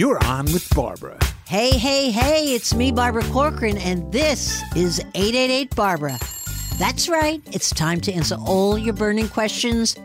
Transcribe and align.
You're 0.00 0.24
on 0.24 0.46
with 0.46 0.66
Barbara. 0.74 1.18
Hey, 1.46 1.76
hey, 1.76 2.10
hey, 2.10 2.54
it's 2.54 2.74
me, 2.74 2.90
Barbara 2.90 3.22
Corcoran, 3.24 3.76
and 3.76 4.10
this 4.10 4.62
is 4.74 4.98
888 5.14 5.76
Barbara. 5.76 6.18
That's 6.78 7.06
right, 7.10 7.42
it's 7.52 7.68
time 7.68 8.00
to 8.00 8.12
answer 8.14 8.36
all 8.36 8.78
your 8.78 8.94
burning 8.94 9.28
questions. 9.28 9.98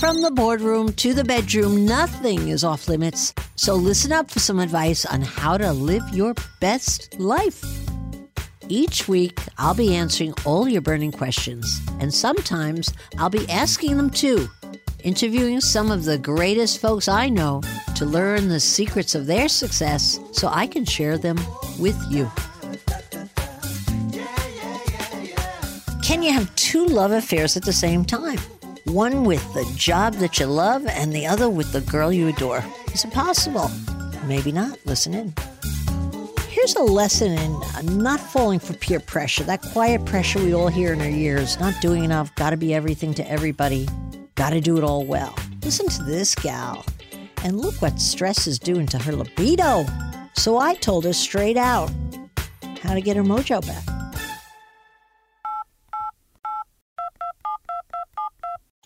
From 0.00 0.20
the 0.20 0.30
boardroom 0.30 0.92
to 0.92 1.14
the 1.14 1.24
bedroom, 1.24 1.86
nothing 1.86 2.48
is 2.48 2.62
off 2.62 2.88
limits. 2.88 3.32
So 3.54 3.74
listen 3.74 4.12
up 4.12 4.30
for 4.30 4.38
some 4.38 4.58
advice 4.58 5.06
on 5.06 5.22
how 5.22 5.56
to 5.56 5.72
live 5.72 6.06
your 6.12 6.34
best 6.60 7.18
life. 7.18 7.64
Each 8.68 9.08
week, 9.08 9.40
I'll 9.56 9.72
be 9.72 9.96
answering 9.96 10.34
all 10.44 10.68
your 10.68 10.82
burning 10.82 11.12
questions, 11.12 11.80
and 12.00 12.12
sometimes 12.12 12.92
I'll 13.16 13.30
be 13.30 13.48
asking 13.48 13.96
them 13.96 14.10
too, 14.10 14.46
interviewing 15.06 15.60
some 15.60 15.92
of 15.92 16.04
the 16.04 16.18
greatest 16.18 16.80
folks 16.80 17.06
I 17.06 17.28
know 17.28 17.62
to 17.94 18.04
learn 18.04 18.48
the 18.48 18.58
secrets 18.58 19.14
of 19.14 19.26
their 19.26 19.46
success 19.48 20.18
so 20.32 20.48
I 20.48 20.66
can 20.66 20.84
share 20.84 21.16
them 21.16 21.38
with 21.78 21.96
you. 22.10 22.28
Can 26.02 26.24
you 26.24 26.32
have 26.32 26.52
two 26.56 26.86
love 26.86 27.12
affairs 27.12 27.56
at 27.56 27.64
the 27.64 27.72
same 27.72 28.04
time? 28.04 28.38
One 28.86 29.24
with 29.24 29.54
the 29.54 29.64
job 29.76 30.14
that 30.14 30.40
you 30.40 30.46
love 30.46 30.84
and 30.88 31.12
the 31.12 31.24
other 31.24 31.48
with 31.48 31.70
the 31.70 31.82
girl 31.82 32.12
you 32.12 32.26
adore. 32.26 32.64
Is 32.92 33.04
it 33.04 33.12
possible? 33.12 33.70
Maybe 34.26 34.50
not. 34.50 34.76
Listen 34.86 35.14
in. 35.14 35.32
Here's 36.48 36.74
a 36.74 36.82
lesson 36.82 37.38
in 37.38 37.98
not 37.98 38.18
falling 38.18 38.58
for 38.58 38.72
peer 38.72 38.98
pressure, 38.98 39.44
that 39.44 39.62
quiet 39.62 40.04
pressure 40.04 40.40
we 40.40 40.52
all 40.52 40.66
hear 40.66 40.92
in 40.92 41.00
our 41.00 41.06
ears, 41.06 41.60
not 41.60 41.80
doing 41.80 42.02
enough, 42.02 42.34
gotta 42.34 42.56
be 42.56 42.74
everything 42.74 43.14
to 43.14 43.30
everybody, 43.30 43.86
gotta 44.36 44.60
do 44.60 44.78
it 44.78 44.84
all 44.84 45.04
well. 45.04 45.34
Listen 45.62 45.88
to 45.88 46.02
this 46.04 46.34
gal, 46.34 46.84
and 47.42 47.58
look 47.58 47.74
what 47.82 47.98
stress 47.98 48.46
is 48.46 48.58
doing 48.58 48.86
to 48.86 48.98
her 48.98 49.12
libido. 49.12 49.84
So 50.34 50.58
I 50.58 50.74
told 50.74 51.04
her 51.04 51.12
straight 51.12 51.56
out 51.56 51.90
how 52.82 52.94
to 52.94 53.00
get 53.00 53.16
her 53.16 53.24
mojo 53.24 53.66
back. 53.66 53.82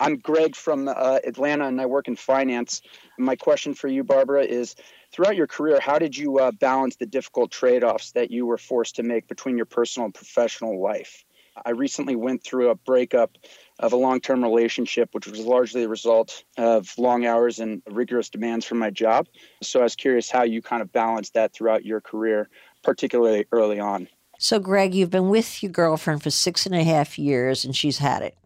I'm 0.03 0.17
Greg 0.17 0.57
from 0.57 0.89
uh, 0.89 1.19
Atlanta 1.27 1.67
and 1.67 1.79
I 1.79 1.85
work 1.85 2.09
in 2.09 2.17
finance. 2.17 2.81
My 3.19 3.37
question 3.37 3.75
for 3.75 3.89
you, 3.89 4.03
Barbara, 4.03 4.45
is 4.45 4.75
throughout 5.13 5.37
your 5.37 5.47
career, 5.47 5.79
how 5.79 5.99
did 5.99 6.17
you 6.17 6.39
uh, 6.39 6.53
balance 6.53 6.97
the 6.97 7.05
difficult 7.05 7.51
trade 7.51 7.85
offs 7.85 8.13
that 8.13 8.31
you 8.31 8.47
were 8.47 8.57
forced 8.57 8.97
to 8.97 9.03
make 9.03 9.29
between 9.29 9.59
your 9.59 9.67
personal 9.67 10.07
and 10.07 10.15
professional 10.15 10.81
life? 10.81 11.25
I 11.65 11.71
recently 11.71 12.17
went 12.17 12.43
through 12.43 12.71
a 12.71 12.75
breakup 12.75 13.37
of 13.79 13.93
a 13.93 13.97
long 13.97 14.21
term 14.21 14.43
relationship, 14.43 15.11
which 15.13 15.27
was 15.27 15.41
largely 15.41 15.85
a 15.85 15.89
result 15.89 16.45
of 16.59 16.93
long 16.99 17.25
hours 17.27 17.59
and 17.59 17.83
rigorous 17.89 18.29
demands 18.29 18.67
from 18.67 18.79
my 18.79 18.91
job. 18.91 19.27
So 19.63 19.81
I 19.81 19.85
was 19.85 19.97
curious 19.97 20.31
how 20.31 20.43
you 20.43 20.63
kind 20.63 20.83
of 20.83 20.93
balanced 20.93 21.35
that 21.35 21.53
throughout 21.53 21.85
your 21.85 22.01
career, 22.01 22.49
particularly 22.83 23.47
early 23.53 23.81
on. 23.81 24.09
So, 24.39 24.59
Greg, 24.59 24.95
you've 24.95 25.11
been 25.11 25.29
with 25.29 25.63
your 25.63 25.73
girlfriend 25.73 26.23
for 26.23 26.31
six 26.31 26.67
and 26.67 26.75
a 26.75 26.85
half 26.85 27.19
years 27.19 27.65
and 27.65 27.77
she's 27.77 27.99
had 27.99 28.23
it. 28.23 28.37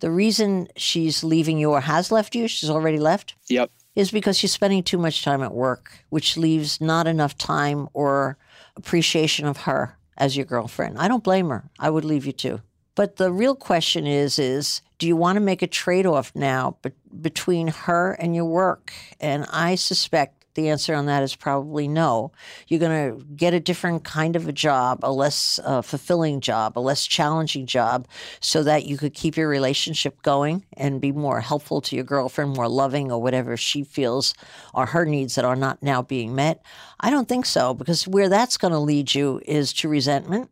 The 0.00 0.10
reason 0.10 0.68
she's 0.76 1.24
leaving 1.24 1.58
you 1.58 1.72
or 1.72 1.80
has 1.80 2.12
left 2.12 2.34
you, 2.34 2.46
she's 2.48 2.70
already 2.70 2.98
left? 2.98 3.34
Yep. 3.48 3.70
Is 3.96 4.12
because 4.12 4.38
she's 4.38 4.52
spending 4.52 4.84
too 4.84 4.98
much 4.98 5.24
time 5.24 5.42
at 5.42 5.54
work, 5.54 6.04
which 6.10 6.36
leaves 6.36 6.80
not 6.80 7.08
enough 7.08 7.36
time 7.36 7.88
or 7.94 8.38
appreciation 8.76 9.44
of 9.44 9.56
her 9.56 9.97
as 10.18 10.36
your 10.36 10.44
girlfriend. 10.44 10.98
I 10.98 11.08
don't 11.08 11.24
blame 11.24 11.48
her. 11.48 11.70
I 11.78 11.88
would 11.88 12.04
leave 12.04 12.26
you 12.26 12.32
too. 12.32 12.60
But 12.94 13.16
the 13.16 13.32
real 13.32 13.54
question 13.54 14.06
is 14.06 14.38
is 14.38 14.82
do 14.98 15.06
you 15.06 15.16
want 15.16 15.36
to 15.36 15.40
make 15.40 15.62
a 15.62 15.68
trade-off 15.68 16.32
now 16.34 16.76
be- 16.82 16.90
between 17.22 17.68
her 17.68 18.12
and 18.12 18.34
your 18.34 18.44
work? 18.44 18.92
And 19.20 19.46
I 19.52 19.76
suspect 19.76 20.37
the 20.58 20.70
answer 20.70 20.92
on 20.92 21.06
that 21.06 21.22
is 21.22 21.36
probably 21.36 21.86
no. 21.86 22.32
You're 22.66 22.80
going 22.80 23.16
to 23.16 23.24
get 23.36 23.54
a 23.54 23.60
different 23.60 24.02
kind 24.02 24.34
of 24.34 24.48
a 24.48 24.52
job, 24.52 25.00
a 25.04 25.12
less 25.12 25.60
uh, 25.62 25.82
fulfilling 25.82 26.40
job, 26.40 26.76
a 26.76 26.80
less 26.80 27.06
challenging 27.06 27.64
job, 27.64 28.08
so 28.40 28.64
that 28.64 28.84
you 28.84 28.96
could 28.98 29.14
keep 29.14 29.36
your 29.36 29.48
relationship 29.48 30.20
going 30.22 30.64
and 30.76 31.00
be 31.00 31.12
more 31.12 31.40
helpful 31.40 31.80
to 31.82 31.94
your 31.94 32.04
girlfriend, 32.04 32.56
more 32.56 32.68
loving, 32.68 33.12
or 33.12 33.22
whatever 33.22 33.56
she 33.56 33.84
feels 33.84 34.34
are 34.74 34.86
her 34.86 35.04
needs 35.04 35.36
that 35.36 35.44
are 35.44 35.56
not 35.56 35.80
now 35.80 36.02
being 36.02 36.34
met. 36.34 36.60
I 36.98 37.10
don't 37.10 37.28
think 37.28 37.46
so, 37.46 37.72
because 37.72 38.08
where 38.08 38.28
that's 38.28 38.56
going 38.56 38.72
to 38.72 38.80
lead 38.80 39.14
you 39.14 39.40
is 39.46 39.72
to 39.74 39.88
resentment. 39.88 40.50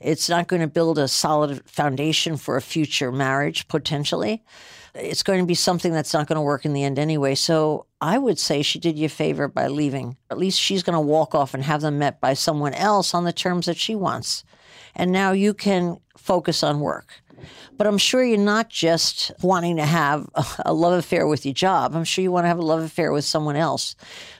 It's 0.00 0.30
not 0.30 0.48
going 0.48 0.62
to 0.62 0.68
build 0.68 0.98
a 0.98 1.08
solid 1.08 1.68
foundation 1.68 2.38
for 2.38 2.56
a 2.56 2.62
future 2.62 3.12
marriage, 3.12 3.68
potentially 3.68 4.42
it's 4.94 5.22
going 5.22 5.40
to 5.40 5.46
be 5.46 5.54
something 5.54 5.92
that's 5.92 6.12
not 6.12 6.26
going 6.26 6.36
to 6.36 6.42
work 6.42 6.64
in 6.64 6.72
the 6.72 6.84
end 6.84 6.98
anyway. 6.98 7.34
So 7.34 7.86
I 8.02 8.18
would 8.18 8.40
say 8.40 8.62
she 8.62 8.80
did 8.80 8.98
you 8.98 9.06
a 9.06 9.08
favor 9.08 9.46
by 9.46 9.68
leaving. 9.68 10.16
At 10.28 10.36
least 10.36 10.58
she's 10.58 10.82
going 10.82 10.94
to 10.94 11.00
walk 11.00 11.36
off 11.36 11.54
and 11.54 11.62
have 11.62 11.82
them 11.82 12.00
met 12.00 12.20
by 12.20 12.34
someone 12.34 12.74
else 12.74 13.14
on 13.14 13.22
the 13.22 13.32
terms 13.32 13.66
that 13.66 13.76
she 13.76 13.94
wants. 13.94 14.42
And 14.96 15.12
now 15.12 15.30
you 15.30 15.54
can 15.54 15.98
focus 16.16 16.64
on 16.64 16.80
work. 16.80 17.22
But 17.76 17.86
I'm 17.86 17.98
sure 17.98 18.24
you're 18.24 18.38
not 18.38 18.68
just 18.68 19.30
wanting 19.40 19.76
to 19.76 19.86
have 19.86 20.28
a 20.66 20.74
love 20.74 20.98
affair 20.98 21.28
with 21.28 21.46
your 21.46 21.54
job. 21.54 21.94
I'm 21.94 22.02
sure 22.02 22.24
you 22.24 22.32
want 22.32 22.42
to 22.42 22.48
have 22.48 22.58
a 22.58 22.62
love 22.62 22.82
affair 22.82 23.12
with 23.12 23.24
someone 23.24 23.54
else. 23.54 23.94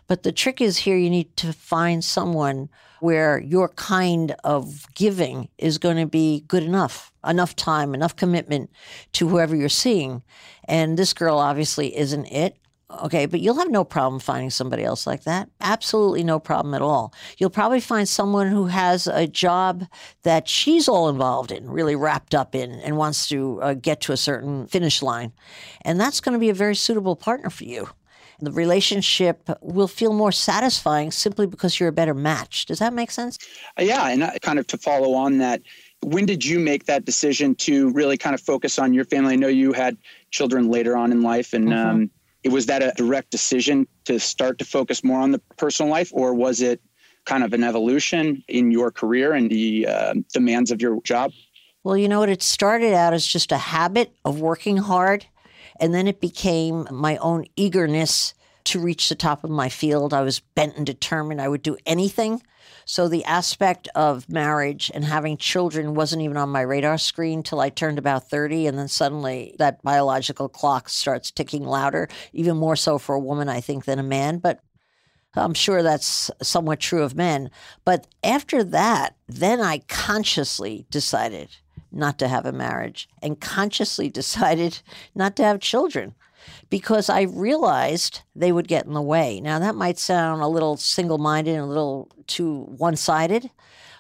But 0.09 0.25
the 0.25 0.33
trick 0.33 0.61
is 0.61 0.79
here 0.79 0.97
you 0.97 1.09
need 1.09 1.37
to 1.37 1.53
find 1.53 2.03
someone 2.03 2.69
where 2.99 3.41
your 3.41 3.69
kind 3.69 4.35
of 4.43 4.87
giving 4.95 5.49
is 5.57 5.79
going 5.79 5.99
to 5.99 6.07
be 6.07 6.41
good 6.49 6.65
enough, 6.65 7.13
enough 7.25 7.55
time, 7.55 7.95
enough 7.95 8.17
commitment 8.17 8.71
to 9.13 9.29
whoever 9.29 9.55
you're 9.55 9.69
seeing. 9.69 10.23
And 10.65 10.99
this 10.99 11.13
girl 11.13 11.39
obviously 11.39 11.97
isn't 11.97 12.27
it. 12.27 12.57
Okay, 13.05 13.27
but 13.27 13.41
you'll 13.41 13.59
have 13.59 13.71
no 13.71 13.85
problem 13.85 14.21
finding 14.21 14.51
somebody 14.51 14.85
else 14.85 15.07
like 15.07 15.25
that. 15.25 15.49
Absolutely 15.61 16.23
no 16.25 16.39
problem 16.39 16.75
at 16.75 16.83
all. 16.83 17.15
You'll 17.39 17.51
probably 17.51 17.81
find 17.81 18.09
someone 18.09 18.49
who 18.49 18.67
has 18.67 19.07
a 19.07 19.27
job 19.27 19.87
that 20.25 20.49
she's 20.49 20.89
all 20.89 21.09
involved 21.09 21.53
in, 21.53 21.71
really 21.71 21.97
wrapped 21.97 22.35
up 22.35 22.55
in, 22.55 22.73
and 22.73 22.97
wants 22.97 23.29
to 23.29 23.63
uh, 23.63 23.75
get 23.75 24.01
to 24.03 24.13
a 24.13 24.17
certain 24.17 24.67
finish 24.67 25.03
line. 25.03 25.33
And 25.83 25.99
that's 25.99 26.21
going 26.21 26.35
to 26.35 26.39
be 26.39 26.51
a 26.51 26.55
very 26.55 26.77
suitable 26.77 27.17
partner 27.17 27.51
for 27.51 27.65
you 27.65 27.89
the 28.43 28.51
relationship 28.51 29.49
will 29.61 29.87
feel 29.87 30.13
more 30.13 30.33
satisfying 30.33 31.13
simply 31.13 31.47
because 31.47 31.79
you're 31.79 31.89
a 31.89 31.93
better 31.93 32.13
match. 32.13 32.67
Does 32.67 32.81
that 32.81 32.93
make 32.93 33.13
sense? 33.13 33.39
Uh, 33.79 33.85
yeah, 33.85 34.09
and 34.09 34.25
uh, 34.25 34.33
kind 34.43 34.59
of 34.59 34.67
to 34.67 34.77
follow 34.77 35.15
on 35.15 35.39
that, 35.39 35.63
when 36.03 36.27
did 36.27 36.45
you 36.45 36.59
make 36.59 36.87
that 36.87 37.05
decision 37.05 37.55
to 37.55 37.91
really 37.93 38.19
kind 38.19 38.35
of 38.35 38.41
focus 38.41 38.81
on 38.81 38.93
your 38.93 39.05
family? 39.05 39.35
I 39.35 39.37
know 39.37 39.47
you 39.47 39.73
had 39.73 39.97
children 40.33 40.69
later 40.69 40.97
on 40.97 41.13
in 41.13 41.23
life, 41.23 41.53
and 41.53 41.69
mm-hmm. 41.69 41.89
um, 41.89 42.11
it 42.43 42.51
was 42.51 42.67
that 42.67 42.83
a 42.83 42.93
direct 42.97 43.31
decision 43.31 43.87
to 44.05 44.19
start 44.19 44.59
to 44.59 44.65
focus 44.65 45.05
more 45.05 45.21
on 45.21 45.33
the 45.33 45.39
personal 45.57 45.91
life, 45.91 46.11
or 46.13 46.35
was 46.35 46.61
it 46.61 46.81
kind 47.25 47.45
of 47.45 47.53
an 47.53 47.63
evolution 47.63 48.43
in 48.49 48.71
your 48.73 48.91
career 48.91 49.33
and 49.33 49.51
the 49.51 49.87
uh, 49.87 50.15
demands 50.33 50.71
of 50.71 50.83
your 50.83 51.01
job? 51.03 51.33
Well, 51.85 51.97
you 51.97 52.09
know 52.09 52.21
what? 52.21 52.29
It 52.29 52.43
started 52.43 52.95
out 52.95 53.13
as 53.13 53.27
just 53.27 53.53
a 53.53 53.57
habit 53.57 54.13
of 54.25 54.41
working 54.41 54.77
hard 54.77 55.27
and 55.81 55.93
then 55.93 56.07
it 56.07 56.21
became 56.21 56.87
my 56.91 57.17
own 57.19 57.45
eagerness 57.57 58.35
to 58.65 58.81
reach 58.81 59.09
the 59.09 59.15
top 59.15 59.45
of 59.45 59.51
my 59.51 59.69
field. 59.69 60.15
I 60.15 60.23
was 60.23 60.41
bent 60.41 60.77
and 60.77 60.87
determined 60.87 61.41
I 61.41 61.49
would 61.49 61.63
do 61.63 61.77
anything. 61.87 62.43
So 62.85 63.09
the 63.09 63.25
aspect 63.25 63.89
of 63.95 64.29
marriage 64.29 64.91
and 64.95 65.05
having 65.05 65.37
children 65.37 65.95
wasn't 65.95 66.23
even 66.23 66.37
on 66.37 66.49
my 66.49 66.63
radar 66.63 66.99
screen 66.99 67.43
till 67.43 67.61
I 67.61 67.69
turned 67.69 67.99
about 67.99 68.29
30. 68.29 68.67
And 68.67 68.79
then 68.79 68.89
suddenly 68.89 69.55
that 69.59 69.83
biological 69.83 70.49
clock 70.49 70.89
starts 70.89 71.31
ticking 71.31 71.65
louder, 71.65 72.09
even 72.33 72.57
more 72.57 72.77
so 72.77 72.99
for 72.99 73.15
a 73.15 73.21
woman, 73.21 73.49
I 73.49 73.61
think, 73.61 73.85
than 73.85 73.99
a 73.99 74.05
man. 74.05 74.39
But 74.39 74.61
I'm 75.35 75.55
sure 75.55 75.83
that's 75.83 76.31
somewhat 76.43 76.81
true 76.81 77.03
of 77.03 77.15
men. 77.15 77.51
But 77.85 78.07
after 78.23 78.63
that, 78.65 79.17
then 79.29 79.61
I 79.61 79.79
consciously 79.89 80.87
decided 80.91 81.57
not 81.91 82.19
to 82.19 82.29
have 82.29 82.47
a 82.47 82.53
marriage 82.53 83.09
and 83.23 83.41
consciously 83.41 84.09
decided 84.11 84.81
not 85.15 85.37
to 85.37 85.45
have 85.45 85.61
children 85.61 86.15
because 86.71 87.09
I 87.09 87.23
realized 87.23 88.23
they 88.35 88.53
would 88.53 88.69
get 88.69 88.87
in 88.87 88.93
the 88.93 89.03
way. 89.03 89.41
Now, 89.41 89.59
that 89.59 89.75
might 89.75 89.99
sound 89.99 90.43
a 90.43 90.49
little 90.49 90.77
single 90.77 91.19
minded 91.19 91.55
and 91.55 91.65
a 91.65 91.67
little 91.67 92.09
too 92.27 92.63
one 92.77 92.97
sided, 92.97 93.51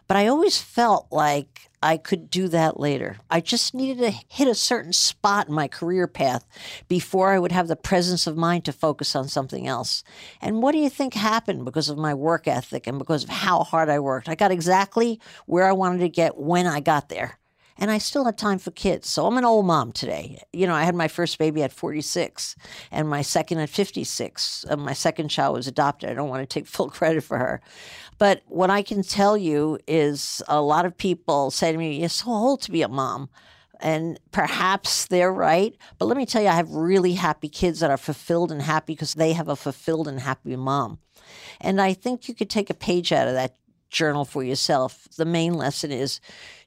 but 0.09 0.17
I 0.17 0.27
always 0.27 0.61
felt 0.61 1.09
like 1.11 1.71
I 1.83 1.97
could 1.97 2.31
do 2.31 2.47
that 2.49 2.79
later. 2.79 3.17
I 3.29 3.41
just 3.41 3.75
needed 3.75 3.99
to 3.99 4.11
hit 4.29 4.47
a 4.47 4.55
certain 4.55 4.93
spot 4.93 5.49
in 5.49 5.55
my 5.55 5.67
career 5.67 6.07
path 6.07 6.47
before 6.87 7.33
I 7.33 7.39
would 7.39 7.51
have 7.51 7.67
the 7.67 7.77
presence 7.77 8.27
of 8.27 8.37
mind 8.37 8.65
to 8.67 8.73
focus 8.73 9.17
on 9.17 9.29
something 9.29 9.67
else. 9.67 10.05
And 10.41 10.63
what 10.63 10.73
do 10.73 10.79
you 10.79 10.89
think 10.89 11.15
happened 11.15 11.65
because 11.65 11.89
of 11.89 11.99
my 11.99 12.15
work 12.15 12.47
ethic 12.47 12.87
and 12.87 12.99
because 12.99 13.25
of 13.25 13.31
how 13.31 13.65
hard 13.65 13.89
I 13.89 13.99
worked? 13.99 14.29
I 14.29 14.37
got 14.37 14.53
exactly 14.53 15.21
where 15.47 15.67
I 15.67 15.73
wanted 15.73 15.99
to 15.99 16.09
get 16.09 16.39
when 16.39 16.67
I 16.67 16.81
got 16.81 17.09
there 17.09 17.39
and 17.79 17.91
I 17.91 17.99
still 17.99 18.25
had 18.25 18.39
time 18.39 18.59
for 18.59 18.71
kids. 18.71 19.09
So 19.09 19.27
I'm 19.27 19.39
an 19.39 19.45
old 19.45 19.67
mom 19.67 19.93
today. 19.93 20.43
You 20.53 20.67
know, 20.67 20.75
I 20.75 20.85
had 20.85 20.95
my 20.95 21.09
first 21.09 21.39
baby 21.39 21.63
at 21.63 21.73
46 21.73 22.57
and 22.91 23.09
my 23.09 23.23
second 23.23 23.59
at 23.59 23.71
56. 23.71 24.67
And 24.69 24.83
my 24.83 24.93
second 24.93 25.29
child 25.29 25.57
was 25.57 25.67
adopted. 25.67 26.11
I 26.11 26.15
don't 26.15 26.29
want 26.29 26.49
to 26.49 26.53
take 26.53 26.67
full 26.77 26.91
credit 26.91 27.23
for 27.23 27.39
her. 27.39 27.61
But 28.19 28.43
what 28.47 28.71
I 28.71 28.83
can 28.83 29.03
tell 29.03 29.37
you 29.37 29.79
is 29.87 30.43
a 30.49 30.61
lot 30.61 30.85
of 30.85 30.97
people 30.97 31.51
say 31.51 31.73
to 31.73 31.79
me, 31.79 31.99
You're 31.99 32.09
so 32.09 32.31
old 32.31 32.63
to 32.63 32.71
be 32.71 32.83
a 32.83 32.89
mom. 32.89 33.31
And 33.81 34.21
perhaps 34.31 35.07
they're 35.07 35.33
right. 35.33 35.77
But 35.99 36.05
let 36.05 36.17
me 36.17 36.25
tell 36.25 36.41
you, 36.41 36.49
I 36.49 36.55
have 36.55 36.71
really 36.71 37.15
happy 37.15 37.49
kids 37.49 37.81
that 37.81 37.91
are 37.91 37.97
fulfilled 37.97 38.53
and 38.53 38.63
happy 38.63 38.93
because 38.93 39.15
they 39.15 39.33
have 39.33 39.49
a 39.49 39.57
fulfilled 39.57 40.07
and 40.07 40.21
happy 40.21 40.55
mom. 40.55 41.01
And 41.61 41.81
I 41.81 41.93
think 41.93 42.29
you 42.29 42.35
could 42.35 42.49
take 42.49 42.71
a 42.71 42.75
page 42.75 43.11
out 43.11 43.27
of 43.27 43.35
that 43.35 43.57
journal 43.91 44.25
for 44.25 44.43
yourself. 44.43 45.07
The 45.17 45.25
main 45.25 45.55
lesson 45.55 45.93
is 45.93 46.21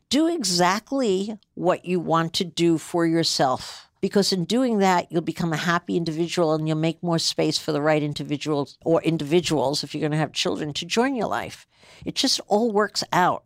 do 0.09 0.27
exactly 0.27 1.37
what 1.53 1.85
you 1.85 1.99
want 1.99 2.33
to 2.33 2.43
do 2.43 2.77
for 2.77 3.05
yourself. 3.05 3.89
Because 4.01 4.31
in 4.31 4.45
doing 4.45 4.79
that, 4.79 5.11
you'll 5.11 5.21
become 5.21 5.51
a 5.51 5.57
happy 5.57 5.97
individual 5.97 6.53
and 6.53 6.67
you'll 6.67 6.77
make 6.77 7.01
more 7.01 7.17
space 7.17 7.57
for 7.57 7.71
the 7.71 7.81
right 7.81 8.03
individuals 8.03 8.77
or 8.85 9.01
individuals, 9.01 9.83
if 9.83 9.95
you're 9.95 10.01
going 10.01 10.11
to 10.11 10.17
have 10.17 10.31
children, 10.31 10.73
to 10.73 10.85
join 10.85 11.15
your 11.15 11.27
life. 11.27 11.65
It 12.05 12.15
just 12.15 12.39
all 12.47 12.71
works 12.71 13.03
out. 13.11 13.45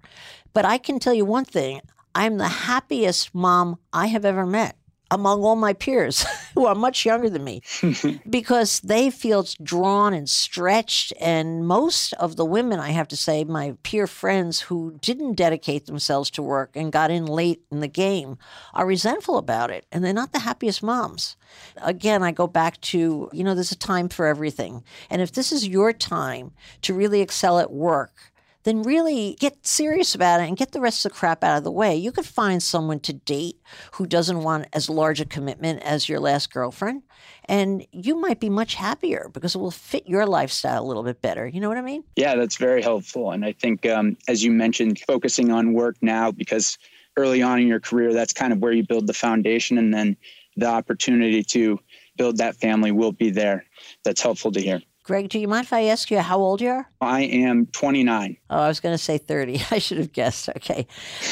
But 0.54 0.66
I 0.66 0.78
can 0.78 1.00
tell 1.00 1.14
you 1.14 1.24
one 1.24 1.46
thing 1.46 1.82
I'm 2.14 2.38
the 2.38 2.48
happiest 2.48 3.34
mom 3.34 3.78
I 3.94 4.08
have 4.08 4.26
ever 4.26 4.46
met 4.46 4.76
among 5.12 5.44
all 5.44 5.56
my 5.56 5.74
peers 5.74 6.26
who 6.56 6.66
are 6.66 6.76
much 6.76 7.06
younger 7.06 7.30
than 7.30 7.44
me 7.44 7.62
because 8.30 8.80
they 8.82 9.10
feel 9.10 9.46
drawn 9.62 10.14
and 10.14 10.30
stretched. 10.30 11.14
And 11.20 11.68
most 11.68 12.14
of 12.14 12.36
the 12.36 12.46
women, 12.46 12.80
I 12.80 12.90
have 12.90 13.08
to 13.10 13.18
say, 13.18 13.44
my 13.44 13.76
peer 13.84 14.08
friends 14.08 14.62
who 14.62 14.98
didn't 15.02 15.34
dedicate 15.36 15.86
themselves 15.86 16.30
to 16.32 16.44
work 16.44 16.72
and 16.76 16.92
got 16.92 17.12
in 17.12 17.26
late 17.26 17.62
in 17.72 17.80
the 17.80 17.88
game 17.88 18.38
are 18.74 18.86
resentful 18.86 19.38
about 19.38 19.72
it. 19.72 19.86
And 19.92 20.04
they're 20.04 20.14
not 20.14 20.34
the 20.34 20.40
happiest 20.40 20.84
moms. 20.84 21.36
Again, 21.78 22.24
I 22.24 22.32
go 22.32 22.48
back 22.48 22.80
to, 22.82 23.30
you 23.32 23.44
know, 23.44 23.56
there's 23.56 23.72
a 23.72 23.78
time 23.78 24.10
for 24.10 24.26
everything. 24.26 24.84
And 25.10 25.22
if 25.22 25.32
this 25.32 25.52
is 25.52 25.68
your 25.68 25.94
time 25.94 26.52
to 26.84 26.94
really 26.94 27.22
excel 27.22 27.60
at 27.60 27.72
work, 27.72 28.32
then 28.70 28.84
really 28.84 29.36
get 29.40 29.66
serious 29.66 30.14
about 30.14 30.40
it 30.40 30.48
and 30.48 30.56
get 30.56 30.74
the 30.74 30.80
rest 30.80 31.04
of 31.04 31.12
the 31.12 31.18
crap 31.18 31.44
out 31.44 31.58
of 31.58 31.64
the 31.64 31.72
way. 31.72 31.96
You 31.96 32.12
could 32.12 32.26
find 32.26 32.62
someone 32.62 33.00
to 33.00 33.14
date 33.14 33.60
who 33.94 34.06
doesn't 34.06 34.44
want 34.44 34.68
as 34.74 34.92
large 34.92 35.20
a 35.20 35.26
commitment 35.26 35.82
as 35.82 36.08
your 36.08 36.20
last 36.20 36.54
girlfriend, 36.54 37.02
and 37.46 37.84
you 37.92 38.16
might 38.16 38.40
be 38.40 38.50
much 38.50 38.76
happier 38.76 39.32
because 39.34 39.56
it 39.56 39.58
will 39.58 39.72
fit 39.72 40.08
your 40.08 40.28
lifestyle 40.28 40.84
a 40.84 40.86
little 40.86 41.02
bit 41.02 41.20
better. 41.20 41.48
You 41.48 41.60
know 41.60 41.68
what 41.68 41.80
I 41.80 41.82
mean? 41.82 42.04
Yeah, 42.16 42.36
that's 42.36 42.58
very 42.58 42.84
helpful. 42.84 43.32
And 43.32 43.44
I 43.44 43.54
think, 43.54 43.88
um, 43.88 44.16
as 44.28 44.44
you 44.44 44.52
mentioned, 44.52 45.00
focusing 45.00 45.52
on 45.52 45.74
work 45.74 45.96
now 46.04 46.30
because 46.30 46.78
early 47.18 47.42
on 47.42 47.60
in 47.60 47.68
your 47.68 47.80
career, 47.80 48.14
that's 48.14 48.34
kind 48.34 48.54
of 48.54 48.60
where 48.60 48.72
you 48.72 48.86
build 48.86 49.08
the 49.08 49.14
foundation, 49.14 49.80
and 49.80 49.92
then 49.92 50.16
the 50.58 50.68
opportunity 50.68 51.42
to 51.42 51.80
build 52.18 52.38
that 52.38 52.56
family 52.58 52.92
will 52.92 53.14
be 53.14 53.32
there. 53.32 53.66
That's 54.04 54.22
helpful 54.22 54.52
to 54.52 54.62
hear. 54.62 54.82
Greg, 55.10 55.28
do 55.28 55.40
you 55.40 55.48
mind 55.48 55.66
if 55.66 55.74
I 55.74 55.86
ask 55.86 56.12
you 56.12 56.20
how 56.20 56.38
old 56.38 56.62
you 56.62 56.70
are? 56.70 56.88
I 57.02 57.24
am 57.24 57.66
29. 57.66 58.38
Oh, 58.52 58.60
I 58.60 58.68
was 58.68 58.80
going 58.80 58.94
to 58.94 59.04
say 59.04 59.18
30. 59.18 59.60
I 59.72 59.80
should 59.80 59.98
have 59.98 60.14
guessed. 60.14 60.50
Okay. 60.50 60.86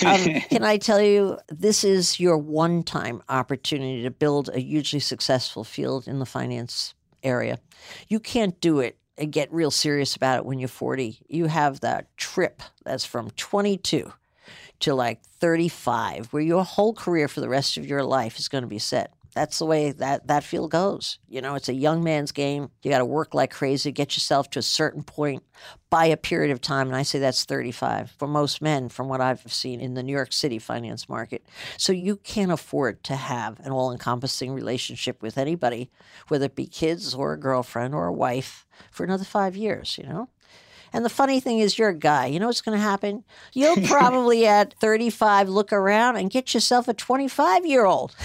Um, 0.03 0.41
can 0.49 0.63
I 0.63 0.77
tell 0.77 0.99
you, 0.99 1.37
this 1.49 1.83
is 1.83 2.19
your 2.19 2.39
one 2.39 2.81
time 2.81 3.21
opportunity 3.29 4.01
to 4.01 4.09
build 4.09 4.49
a 4.49 4.57
hugely 4.59 4.99
successful 4.99 5.63
field 5.63 6.07
in 6.07 6.17
the 6.17 6.25
finance 6.25 6.95
area. 7.21 7.59
You 8.07 8.19
can't 8.19 8.59
do 8.61 8.79
it 8.79 8.97
and 9.15 9.31
get 9.31 9.53
real 9.53 9.69
serious 9.69 10.15
about 10.15 10.39
it 10.39 10.45
when 10.47 10.57
you're 10.57 10.69
40. 10.69 11.19
You 11.27 11.45
have 11.45 11.81
that 11.81 12.17
trip 12.17 12.63
that's 12.83 13.05
from 13.05 13.29
22 13.29 14.11
to 14.79 14.95
like 14.95 15.21
35, 15.21 16.33
where 16.33 16.41
your 16.41 16.63
whole 16.63 16.95
career 16.95 17.27
for 17.27 17.41
the 17.41 17.49
rest 17.49 17.77
of 17.77 17.85
your 17.85 18.03
life 18.03 18.39
is 18.39 18.47
going 18.47 18.63
to 18.63 18.67
be 18.67 18.79
set 18.79 19.13
that's 19.37 19.59
the 19.59 19.67
way 19.67 19.91
that 19.91 20.25
that 20.27 20.43
field 20.43 20.71
goes. 20.71 21.19
You 21.27 21.41
know, 21.41 21.53
it's 21.53 21.69
a 21.69 21.73
young 21.73 22.03
man's 22.03 22.31
game. 22.31 22.71
You 22.81 22.89
got 22.89 22.97
to 22.97 23.05
work 23.05 23.35
like 23.35 23.51
crazy, 23.51 23.91
get 23.91 24.17
yourself 24.17 24.49
to 24.51 24.59
a 24.59 24.63
certain 24.63 25.03
point 25.03 25.43
by 25.91 26.07
a 26.07 26.17
period 26.17 26.51
of 26.51 26.59
time. 26.59 26.87
And 26.87 26.95
I 26.95 27.03
say 27.03 27.19
that's 27.19 27.45
35 27.45 28.09
for 28.17 28.27
most 28.27 28.63
men, 28.63 28.89
from 28.89 29.07
what 29.07 29.21
I've 29.21 29.41
seen 29.53 29.79
in 29.79 29.93
the 29.93 30.01
New 30.01 30.11
York 30.11 30.33
City 30.33 30.57
finance 30.57 31.07
market. 31.07 31.45
So 31.77 31.93
you 31.93 32.15
can't 32.15 32.51
afford 32.51 33.03
to 33.03 33.15
have 33.15 33.59
an 33.59 33.71
all 33.71 33.91
encompassing 33.91 34.53
relationship 34.53 35.21
with 35.21 35.37
anybody, 35.37 35.91
whether 36.29 36.47
it 36.47 36.55
be 36.55 36.65
kids 36.65 37.13
or 37.13 37.33
a 37.33 37.39
girlfriend 37.39 37.93
or 37.93 38.07
a 38.07 38.13
wife, 38.13 38.65
for 38.89 39.03
another 39.03 39.23
five 39.23 39.55
years, 39.55 39.99
you 39.99 40.07
know? 40.07 40.29
And 40.97 41.05
the 41.05 41.11
funny 41.11 41.39
thing 41.39 41.59
is, 41.59 41.77
you're 41.77 41.89
a 41.89 41.93
guy. 41.93 42.25
You 42.25 42.39
know 42.39 42.47
what's 42.47 42.61
going 42.61 42.75
to 42.75 42.83
happen? 42.83 43.23
You'll 43.53 43.75
probably 43.87 44.47
at 44.47 44.73
35 44.79 45.47
look 45.47 45.71
around 45.71 46.15
and 46.15 46.27
get 46.27 46.55
yourself 46.55 46.87
a 46.87 46.93
25 46.95 47.67
year 47.67 47.85
old 47.85 48.15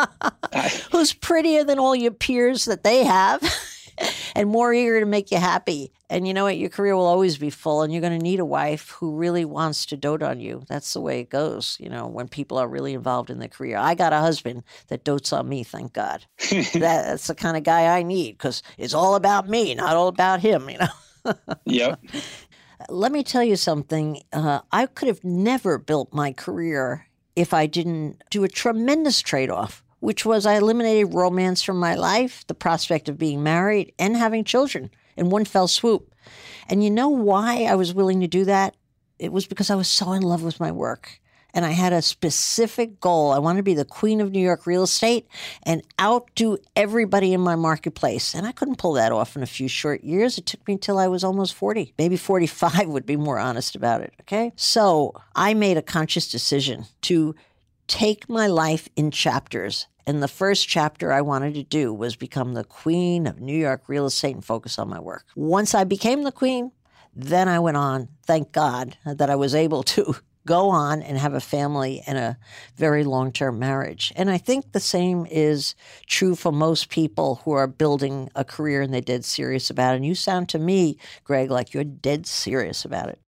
who's 0.92 1.12
prettier 1.12 1.62
than 1.62 1.78
all 1.78 1.94
your 1.94 2.12
peers 2.12 2.64
that 2.64 2.84
they 2.84 3.04
have. 3.04 3.42
and 4.34 4.48
more 4.48 4.72
eager 4.72 4.98
to 5.00 5.04
make 5.04 5.30
you 5.30 5.36
happy. 5.36 5.92
And 6.08 6.26
you 6.26 6.32
know 6.32 6.44
what? 6.44 6.56
Your 6.56 6.70
career 6.70 6.96
will 6.96 7.04
always 7.04 7.36
be 7.36 7.50
full, 7.50 7.82
and 7.82 7.92
you're 7.92 8.00
going 8.00 8.18
to 8.18 8.24
need 8.24 8.40
a 8.40 8.46
wife 8.46 8.92
who 8.92 9.14
really 9.14 9.44
wants 9.44 9.84
to 9.86 9.96
dote 9.98 10.22
on 10.22 10.40
you. 10.40 10.62
That's 10.68 10.94
the 10.94 11.02
way 11.02 11.20
it 11.20 11.28
goes, 11.28 11.76
you 11.78 11.90
know, 11.90 12.06
when 12.06 12.28
people 12.28 12.56
are 12.56 12.66
really 12.66 12.94
involved 12.94 13.28
in 13.28 13.40
their 13.40 13.48
career. 13.50 13.76
I 13.76 13.94
got 13.94 14.14
a 14.14 14.20
husband 14.20 14.62
that 14.88 15.04
dotes 15.04 15.34
on 15.34 15.50
me, 15.50 15.64
thank 15.64 15.92
God. 15.92 16.24
that, 16.50 16.72
that's 16.72 17.26
the 17.26 17.34
kind 17.34 17.58
of 17.58 17.62
guy 17.62 17.94
I 17.94 18.02
need 18.04 18.38
because 18.38 18.62
it's 18.78 18.94
all 18.94 19.16
about 19.16 19.50
me, 19.50 19.74
not 19.74 19.96
all 19.96 20.08
about 20.08 20.40
him, 20.40 20.70
you 20.70 20.78
know 20.78 20.88
yep. 21.64 22.00
Let 22.88 23.12
me 23.12 23.22
tell 23.22 23.44
you 23.44 23.56
something. 23.56 24.22
Uh, 24.32 24.60
I 24.72 24.86
could 24.86 25.08
have 25.08 25.22
never 25.22 25.78
built 25.78 26.12
my 26.12 26.32
career 26.32 27.06
if 27.36 27.52
I 27.54 27.66
didn't 27.66 28.22
do 28.30 28.44
a 28.44 28.48
tremendous 28.48 29.20
trade 29.20 29.50
off, 29.50 29.82
which 30.00 30.24
was 30.24 30.46
I 30.46 30.56
eliminated 30.56 31.14
romance 31.14 31.62
from 31.62 31.78
my 31.78 31.94
life, 31.94 32.46
the 32.46 32.54
prospect 32.54 33.08
of 33.08 33.18
being 33.18 33.42
married, 33.42 33.92
and 33.98 34.16
having 34.16 34.44
children 34.44 34.90
in 35.16 35.30
one 35.30 35.44
fell 35.44 35.68
swoop. 35.68 36.14
And 36.68 36.82
you 36.82 36.90
know 36.90 37.08
why 37.08 37.64
I 37.64 37.74
was 37.74 37.94
willing 37.94 38.20
to 38.20 38.26
do 38.26 38.44
that? 38.44 38.76
It 39.18 39.32
was 39.32 39.46
because 39.46 39.70
I 39.70 39.74
was 39.74 39.88
so 39.88 40.12
in 40.12 40.22
love 40.22 40.42
with 40.42 40.60
my 40.60 40.72
work 40.72 41.20
and 41.54 41.64
I 41.64 41.70
had 41.70 41.92
a 41.92 42.02
specific 42.02 43.00
goal. 43.00 43.32
I 43.32 43.38
wanted 43.38 43.58
to 43.58 43.62
be 43.64 43.74
the 43.74 43.84
queen 43.84 44.20
of 44.20 44.30
New 44.30 44.40
York 44.40 44.66
real 44.66 44.82
estate 44.82 45.26
and 45.62 45.82
outdo 46.00 46.58
everybody 46.76 47.32
in 47.32 47.40
my 47.40 47.56
marketplace. 47.56 48.34
And 48.34 48.46
I 48.46 48.52
couldn't 48.52 48.78
pull 48.78 48.92
that 48.94 49.12
off 49.12 49.36
in 49.36 49.42
a 49.42 49.46
few 49.46 49.68
short 49.68 50.02
years. 50.04 50.38
It 50.38 50.46
took 50.46 50.66
me 50.66 50.74
until 50.74 50.98
I 50.98 51.08
was 51.08 51.24
almost 51.24 51.54
40. 51.54 51.94
Maybe 51.98 52.16
45 52.16 52.86
would 52.88 53.06
be 53.06 53.16
more 53.16 53.38
honest 53.38 53.74
about 53.74 54.00
it. 54.00 54.12
Okay. 54.22 54.52
So 54.56 55.14
I 55.34 55.54
made 55.54 55.76
a 55.76 55.82
conscious 55.82 56.30
decision 56.30 56.86
to 57.02 57.34
take 57.86 58.28
my 58.28 58.46
life 58.46 58.88
in 58.96 59.10
chapters. 59.10 59.86
And 60.06 60.22
the 60.22 60.28
first 60.28 60.68
chapter 60.68 61.12
I 61.12 61.20
wanted 61.20 61.54
to 61.54 61.62
do 61.62 61.92
was 61.92 62.16
become 62.16 62.54
the 62.54 62.64
queen 62.64 63.26
of 63.26 63.40
New 63.40 63.56
York 63.56 63.82
real 63.88 64.06
estate 64.06 64.34
and 64.34 64.44
focus 64.44 64.78
on 64.78 64.88
my 64.88 65.00
work. 65.00 65.24
Once 65.34 65.74
I 65.74 65.84
became 65.84 66.22
the 66.22 66.32
queen, 66.32 66.72
then 67.14 67.48
I 67.48 67.58
went 67.58 67.76
on, 67.76 68.08
thank 68.26 68.52
God 68.52 68.96
that 69.04 69.30
I 69.30 69.36
was 69.36 69.54
able 69.54 69.82
to 69.84 70.16
go 70.50 70.68
on 70.68 71.00
and 71.00 71.16
have 71.16 71.32
a 71.32 71.40
family 71.40 72.02
and 72.08 72.18
a 72.18 72.36
very 72.74 73.04
long 73.04 73.30
term 73.30 73.60
marriage. 73.60 74.12
And 74.16 74.28
I 74.28 74.36
think 74.36 74.72
the 74.72 74.80
same 74.80 75.24
is 75.30 75.76
true 76.08 76.34
for 76.34 76.50
most 76.50 76.88
people 76.88 77.36
who 77.44 77.52
are 77.52 77.68
building 77.68 78.28
a 78.34 78.44
career 78.44 78.82
and 78.82 78.92
they're 78.92 79.00
dead 79.00 79.24
serious 79.24 79.70
about 79.70 79.92
it. 79.92 79.98
And 79.98 80.06
you 80.06 80.16
sound 80.16 80.48
to 80.48 80.58
me, 80.58 80.98
Greg, 81.22 81.52
like 81.52 81.72
you're 81.72 81.84
dead 81.84 82.26
serious 82.26 82.84
about 82.84 83.10
it. 83.10 83.20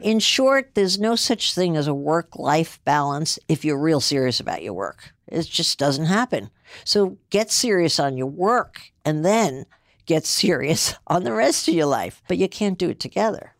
In 0.00 0.18
short, 0.18 0.74
there's 0.74 0.98
no 0.98 1.14
such 1.14 1.54
thing 1.54 1.76
as 1.76 1.86
a 1.86 1.94
work 1.94 2.34
life 2.34 2.80
balance 2.84 3.38
if 3.46 3.64
you're 3.64 3.78
real 3.78 4.00
serious 4.00 4.40
about 4.40 4.64
your 4.64 4.74
work. 4.74 5.14
It 5.28 5.42
just 5.42 5.78
doesn't 5.78 6.06
happen. 6.06 6.50
So 6.84 7.18
get 7.30 7.52
serious 7.52 8.00
on 8.00 8.16
your 8.16 8.26
work 8.26 8.90
and 9.04 9.24
then 9.24 9.64
get 10.06 10.26
serious 10.42 10.96
on 11.06 11.22
the 11.22 11.32
rest 11.32 11.68
of 11.68 11.74
your 11.74 11.86
life. 11.86 12.20
But 12.26 12.38
you 12.38 12.48
can't 12.48 12.78
do 12.78 12.90
it 12.90 12.98
together. 12.98 13.52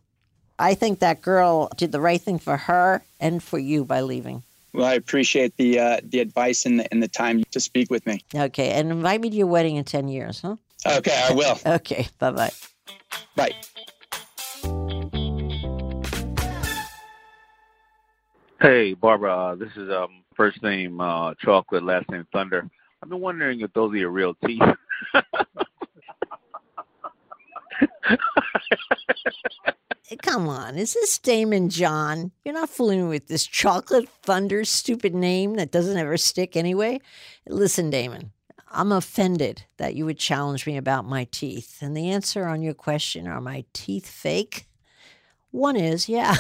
I 0.59 0.75
think 0.75 1.01
that 1.01 1.21
girl 1.21 1.69
did 1.77 1.93
the 1.93 2.01
right 2.01 2.21
thing 2.21 2.39
for 2.39 2.57
her 2.57 3.03
and 3.21 3.43
for 3.43 3.59
you 3.59 3.85
by 3.85 4.01
leaving. 4.01 4.43
Well, 4.73 4.87
I 4.87 4.95
appreciate 4.95 5.57
the 5.57 5.79
uh, 5.79 6.01
the 6.03 6.21
advice 6.21 6.67
and 6.67 6.81
the, 6.81 6.93
and 6.93 7.03
the 7.03 7.09
time 7.09 7.45
to 7.51 7.61
speak 7.61 7.91
with 7.91 8.07
me. 8.07 8.25
Okay, 8.35 8.73
and 8.73 8.91
invite 8.91 9.21
me 9.21 9.31
to 9.31 9.37
your 9.37 9.47
wedding 9.47 9.77
in 9.77 9.85
ten 9.85 10.09
years, 10.09 10.41
huh? 10.41 10.57
Okay, 10.87 11.25
I 11.29 11.33
will. 11.33 11.59
okay, 11.77 12.09
bye 12.19 12.31
bye. 12.31 12.51
Bye. 13.35 13.53
Hey, 18.61 18.95
Barbara. 18.95 19.37
Uh, 19.37 19.55
this 19.55 19.71
is 19.77 19.91
um, 19.91 20.23
first 20.35 20.63
name 20.63 21.01
uh, 21.01 21.35
Chocolate, 21.43 21.83
last 21.83 22.11
name 22.11 22.27
Thunder. 22.33 22.69
I've 23.03 23.09
been 23.09 23.21
wondering 23.21 23.61
if 23.61 23.73
those 23.73 23.93
are 23.93 23.97
your 23.97 24.11
real 24.11 24.35
teeth. 24.45 24.63
Come 30.27 30.49
on, 30.49 30.77
is 30.77 30.93
this 30.93 31.21
Daymond 31.21 31.69
John? 31.69 32.33
You're 32.45 32.53
not 32.53 32.69
fooling 32.69 33.05
me 33.05 33.09
with 33.09 33.29
this 33.29 33.47
chocolate 33.47 34.09
thunder 34.25 34.65
stupid 34.65 35.15
name 35.15 35.55
that 35.55 35.71
doesn't 35.71 35.97
ever 35.97 36.17
stick 36.17 36.57
anyway. 36.57 37.01
Listen, 37.49 37.93
Daymond, 37.93 38.31
I'm 38.69 38.91
offended 38.91 39.67
that 39.77 39.95
you 39.95 40.05
would 40.05 40.19
challenge 40.19 40.67
me 40.67 40.77
about 40.77 41.07
my 41.07 41.29
teeth. 41.31 41.79
And 41.81 41.97
the 41.97 42.11
answer 42.11 42.45
on 42.45 42.61
your 42.61 42.75
question 42.75 43.29
are 43.29 43.41
my 43.41 43.67
teeth 43.73 44.09
fake? 44.09 44.67
One 45.53 45.77
is, 45.77 46.09
yeah. 46.09 46.35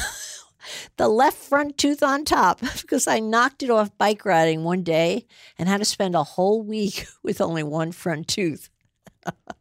the 0.97 1.09
left 1.09 1.39
front 1.39 1.79
tooth 1.79 2.03
on 2.03 2.25
top 2.25 2.59
because 2.81 3.07
I 3.07 3.21
knocked 3.21 3.63
it 3.63 3.71
off 3.71 3.97
bike 3.97 4.25
riding 4.25 4.65
one 4.65 4.83
day 4.83 5.27
and 5.61 5.69
had 5.69 5.79
to 5.79 5.85
spend 5.85 6.17
a 6.17 6.25
whole 6.25 6.61
week 6.61 7.07
with 7.23 7.41
only 7.41 7.63
one 7.63 7.93
front 7.93 8.27
tooth. 8.27 8.69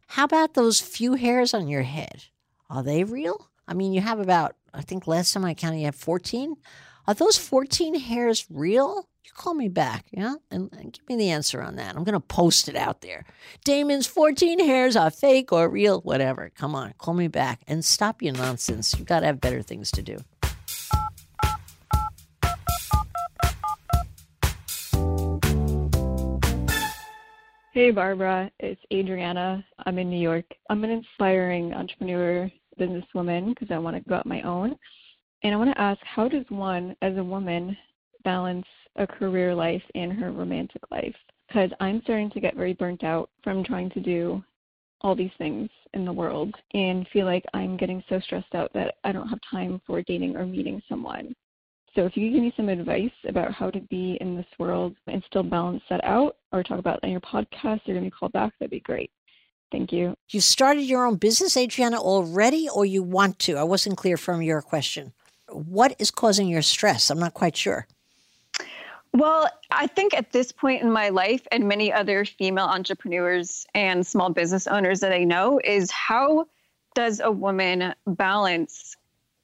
How 0.08 0.24
about 0.24 0.54
those 0.54 0.80
few 0.80 1.14
hairs 1.14 1.54
on 1.54 1.68
your 1.68 1.82
head? 1.84 2.24
Are 2.68 2.82
they 2.82 3.04
real? 3.04 3.50
I 3.68 3.74
mean, 3.74 3.92
you 3.92 4.00
have 4.00 4.20
about, 4.20 4.56
I 4.72 4.82
think 4.82 5.06
last 5.06 5.32
time 5.32 5.44
I 5.44 5.54
counted, 5.54 5.78
you 5.78 5.86
had 5.86 5.94
14. 5.94 6.56
Are 7.06 7.14
those 7.14 7.36
14 7.38 7.98
hairs 7.98 8.46
real? 8.50 9.08
you 9.26 9.32
call 9.34 9.54
me 9.54 9.68
back, 9.68 10.06
yeah? 10.12 10.34
And, 10.52 10.70
and 10.72 10.92
give 10.92 11.08
me 11.08 11.16
the 11.16 11.30
answer 11.30 11.60
on 11.60 11.76
that. 11.76 11.96
I'm 11.96 12.04
going 12.04 12.12
to 12.12 12.20
post 12.20 12.68
it 12.68 12.76
out 12.76 13.00
there. 13.00 13.24
Daymond's 13.64 14.06
14 14.06 14.60
hairs 14.60 14.94
are 14.94 15.10
fake 15.10 15.52
or 15.52 15.68
real, 15.68 16.00
whatever. 16.00 16.50
Come 16.54 16.76
on, 16.76 16.94
call 16.98 17.14
me 17.14 17.26
back 17.26 17.60
and 17.66 17.84
stop 17.84 18.22
your 18.22 18.34
nonsense. 18.34 18.94
You've 18.96 19.08
got 19.08 19.20
to 19.20 19.26
have 19.26 19.40
better 19.40 19.62
things 19.62 19.90
to 19.92 20.02
do. 20.02 20.18
Hey, 27.72 27.90
Barbara. 27.90 28.50
It's 28.58 28.80
Adriana. 28.90 29.64
I'm 29.84 29.98
in 29.98 30.08
New 30.08 30.20
York. 30.20 30.46
I'm 30.70 30.82
an 30.84 30.90
inspiring 30.90 31.74
entrepreneur, 31.74 32.50
businesswoman, 32.78 33.50
because 33.50 33.68
I 33.70 33.78
want 33.78 33.96
to 33.96 34.08
go 34.08 34.16
out 34.16 34.26
my 34.26 34.42
own. 34.42 34.76
And 35.42 35.54
I 35.54 35.56
want 35.56 35.70
to 35.70 35.80
ask 35.80 36.00
how 36.02 36.28
does 36.28 36.44
one, 36.48 36.96
as 37.02 37.16
a 37.16 37.24
woman, 37.24 37.76
balance 38.24 38.66
a 38.96 39.06
career 39.06 39.54
life 39.54 39.82
and 39.94 40.12
her 40.12 40.32
romantic 40.32 40.82
life? 40.90 41.14
Because 41.46 41.70
I'm 41.80 42.00
starting 42.02 42.30
to 42.30 42.40
get 42.40 42.56
very 42.56 42.72
burnt 42.72 43.04
out 43.04 43.30
from 43.44 43.62
trying 43.62 43.90
to 43.90 44.00
do 44.00 44.42
all 45.02 45.14
these 45.14 45.30
things 45.38 45.68
in 45.94 46.04
the 46.04 46.12
world 46.12 46.54
and 46.74 47.06
feel 47.12 47.26
like 47.26 47.44
I'm 47.54 47.76
getting 47.76 48.02
so 48.08 48.18
stressed 48.20 48.54
out 48.54 48.72
that 48.72 48.94
I 49.04 49.12
don't 49.12 49.28
have 49.28 49.38
time 49.48 49.80
for 49.86 50.02
dating 50.02 50.36
or 50.36 50.46
meeting 50.46 50.82
someone. 50.88 51.34
So 51.94 52.04
if 52.04 52.16
you 52.16 52.28
could 52.28 52.34
give 52.34 52.42
me 52.42 52.52
some 52.56 52.68
advice 52.68 53.10
about 53.26 53.52
how 53.52 53.70
to 53.70 53.80
be 53.80 54.18
in 54.20 54.36
this 54.36 54.46
world 54.58 54.94
and 55.06 55.22
still 55.26 55.42
balance 55.42 55.82
that 55.88 56.04
out 56.04 56.36
or 56.52 56.62
talk 56.62 56.78
about 56.78 57.00
on 57.02 57.10
your 57.10 57.20
podcast 57.20 57.80
or 57.86 57.94
give 57.94 58.02
me 58.02 58.08
a 58.08 58.10
call 58.10 58.28
back, 58.30 58.52
that'd 58.58 58.70
be 58.70 58.80
great. 58.80 59.10
Thank 59.72 59.92
you. 59.92 60.16
You 60.28 60.40
started 60.40 60.82
your 60.82 61.06
own 61.06 61.16
business, 61.16 61.56
Adriana, 61.56 61.98
already, 61.98 62.68
or 62.68 62.84
you 62.84 63.02
want 63.02 63.38
to? 63.40 63.56
I 63.56 63.64
wasn't 63.64 63.96
clear 63.96 64.16
from 64.16 64.42
your 64.42 64.62
question. 64.62 65.12
What 65.48 65.96
is 65.98 66.10
causing 66.10 66.48
your 66.48 66.62
stress? 66.62 67.10
I'm 67.10 67.18
not 67.18 67.34
quite 67.34 67.56
sure. 67.56 67.86
Well, 69.12 69.48
I 69.70 69.86
think 69.86 70.14
at 70.14 70.32
this 70.32 70.52
point 70.52 70.82
in 70.82 70.90
my 70.90 71.08
life, 71.08 71.46
and 71.50 71.66
many 71.66 71.92
other 71.92 72.24
female 72.24 72.66
entrepreneurs 72.66 73.66
and 73.74 74.06
small 74.06 74.30
business 74.30 74.66
owners 74.66 75.00
that 75.00 75.12
I 75.12 75.24
know, 75.24 75.60
is 75.64 75.90
how 75.90 76.46
does 76.94 77.20
a 77.20 77.30
woman 77.30 77.94
balance 78.06 78.95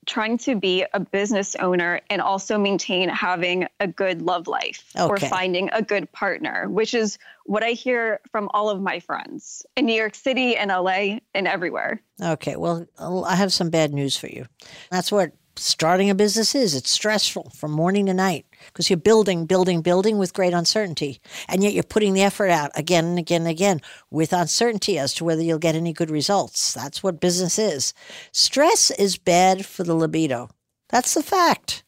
trying 0.06 0.36
to 0.36 0.56
be 0.56 0.84
a 0.92 1.00
business 1.00 1.54
owner 1.56 2.00
and 2.10 2.20
also 2.20 2.58
maintain 2.58 3.08
having 3.08 3.66
a 3.80 3.86
good 3.86 4.22
love 4.22 4.48
life 4.48 4.84
okay. 4.96 5.08
or 5.08 5.16
finding 5.16 5.70
a 5.72 5.82
good 5.82 6.10
partner, 6.12 6.68
which 6.68 6.94
is 6.94 7.18
what 7.44 7.62
I 7.62 7.70
hear 7.70 8.20
from 8.30 8.48
all 8.52 8.68
of 8.68 8.80
my 8.80 9.00
friends 9.00 9.64
in 9.76 9.86
New 9.86 9.94
York 9.94 10.14
City 10.14 10.56
and 10.56 10.70
LA 10.70 11.18
and 11.34 11.46
everywhere. 11.46 12.02
Okay, 12.20 12.56
well, 12.56 12.86
I 12.98 13.36
have 13.36 13.52
some 13.52 13.70
bad 13.70 13.92
news 13.92 14.16
for 14.16 14.26
you. 14.26 14.46
That's 14.90 15.12
what 15.12 15.32
starting 15.56 16.10
a 16.10 16.14
business 16.14 16.54
is. 16.54 16.74
It's 16.74 16.90
stressful 16.90 17.52
from 17.54 17.70
morning 17.70 18.06
to 18.06 18.14
night 18.14 18.46
because 18.66 18.90
you're 18.90 18.96
building, 18.96 19.46
building, 19.46 19.82
building 19.82 20.18
with 20.18 20.34
great 20.34 20.52
uncertainty. 20.52 21.20
And 21.48 21.62
yet 21.62 21.72
you're 21.72 21.82
putting 21.82 22.14
the 22.14 22.22
effort 22.22 22.50
out 22.50 22.70
again 22.74 23.04
and 23.04 23.18
again 23.18 23.42
and 23.42 23.50
again 23.50 23.80
with 24.10 24.32
uncertainty 24.32 24.98
as 24.98 25.14
to 25.14 25.24
whether 25.24 25.42
you'll 25.42 25.58
get 25.58 25.74
any 25.74 25.92
good 25.92 26.10
results. 26.10 26.72
That's 26.72 27.02
what 27.02 27.20
business 27.20 27.58
is. 27.58 27.94
Stress 28.32 28.90
is 28.90 29.16
bad 29.18 29.66
for 29.66 29.84
the 29.84 29.94
libido. 29.94 30.48
That's 30.88 31.14
the 31.14 31.22
fact. 31.22 31.84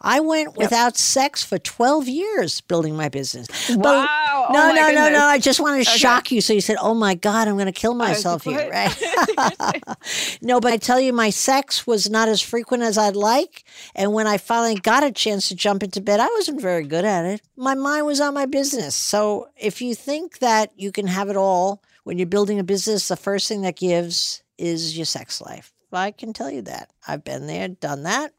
I 0.00 0.20
went 0.20 0.50
yep. 0.50 0.56
without 0.56 0.96
sex 0.96 1.42
for 1.42 1.58
12 1.58 2.08
years 2.08 2.60
building 2.60 2.96
my 2.96 3.08
business. 3.08 3.48
Wow. 3.70 3.76
But, 3.82 4.08
oh 4.50 4.52
no, 4.52 4.72
no, 4.72 4.92
no, 4.92 5.10
no. 5.10 5.24
I 5.24 5.38
just 5.38 5.60
wanted 5.60 5.84
to 5.84 5.90
okay. 5.90 5.98
shock 5.98 6.30
you. 6.30 6.40
So 6.40 6.52
you 6.52 6.60
said, 6.60 6.76
oh 6.80 6.94
my 6.94 7.14
God, 7.14 7.48
I'm 7.48 7.54
going 7.54 7.66
to 7.66 7.72
kill 7.72 7.94
myself 7.94 8.44
here, 8.44 8.70
right? 8.70 8.96
no, 10.42 10.60
but 10.60 10.72
I 10.72 10.76
tell 10.76 11.00
you, 11.00 11.12
my 11.12 11.30
sex 11.30 11.86
was 11.86 12.08
not 12.08 12.28
as 12.28 12.40
frequent 12.40 12.82
as 12.82 12.98
I'd 12.98 13.16
like. 13.16 13.64
And 13.94 14.12
when 14.12 14.26
I 14.26 14.38
finally 14.38 14.76
got 14.76 15.02
a 15.02 15.12
chance 15.12 15.48
to 15.48 15.54
jump 15.54 15.82
into 15.82 16.00
bed, 16.00 16.20
I 16.20 16.28
wasn't 16.28 16.60
very 16.60 16.84
good 16.84 17.04
at 17.04 17.24
it. 17.24 17.42
My 17.56 17.74
mind 17.74 18.06
was 18.06 18.20
on 18.20 18.34
my 18.34 18.46
business. 18.46 18.94
So 18.94 19.48
if 19.56 19.80
you 19.82 19.94
think 19.94 20.38
that 20.38 20.72
you 20.76 20.92
can 20.92 21.06
have 21.06 21.28
it 21.28 21.36
all 21.36 21.82
when 22.04 22.18
you're 22.18 22.26
building 22.26 22.58
a 22.58 22.64
business, 22.64 23.08
the 23.08 23.16
first 23.16 23.48
thing 23.48 23.62
that 23.62 23.76
gives 23.76 24.42
is 24.56 24.96
your 24.96 25.06
sex 25.06 25.40
life. 25.40 25.72
I 25.92 26.10
can 26.10 26.32
tell 26.32 26.50
you 26.50 26.62
that. 26.62 26.90
I've 27.06 27.24
been 27.24 27.46
there, 27.46 27.68
done 27.68 28.02
that. 28.02 28.32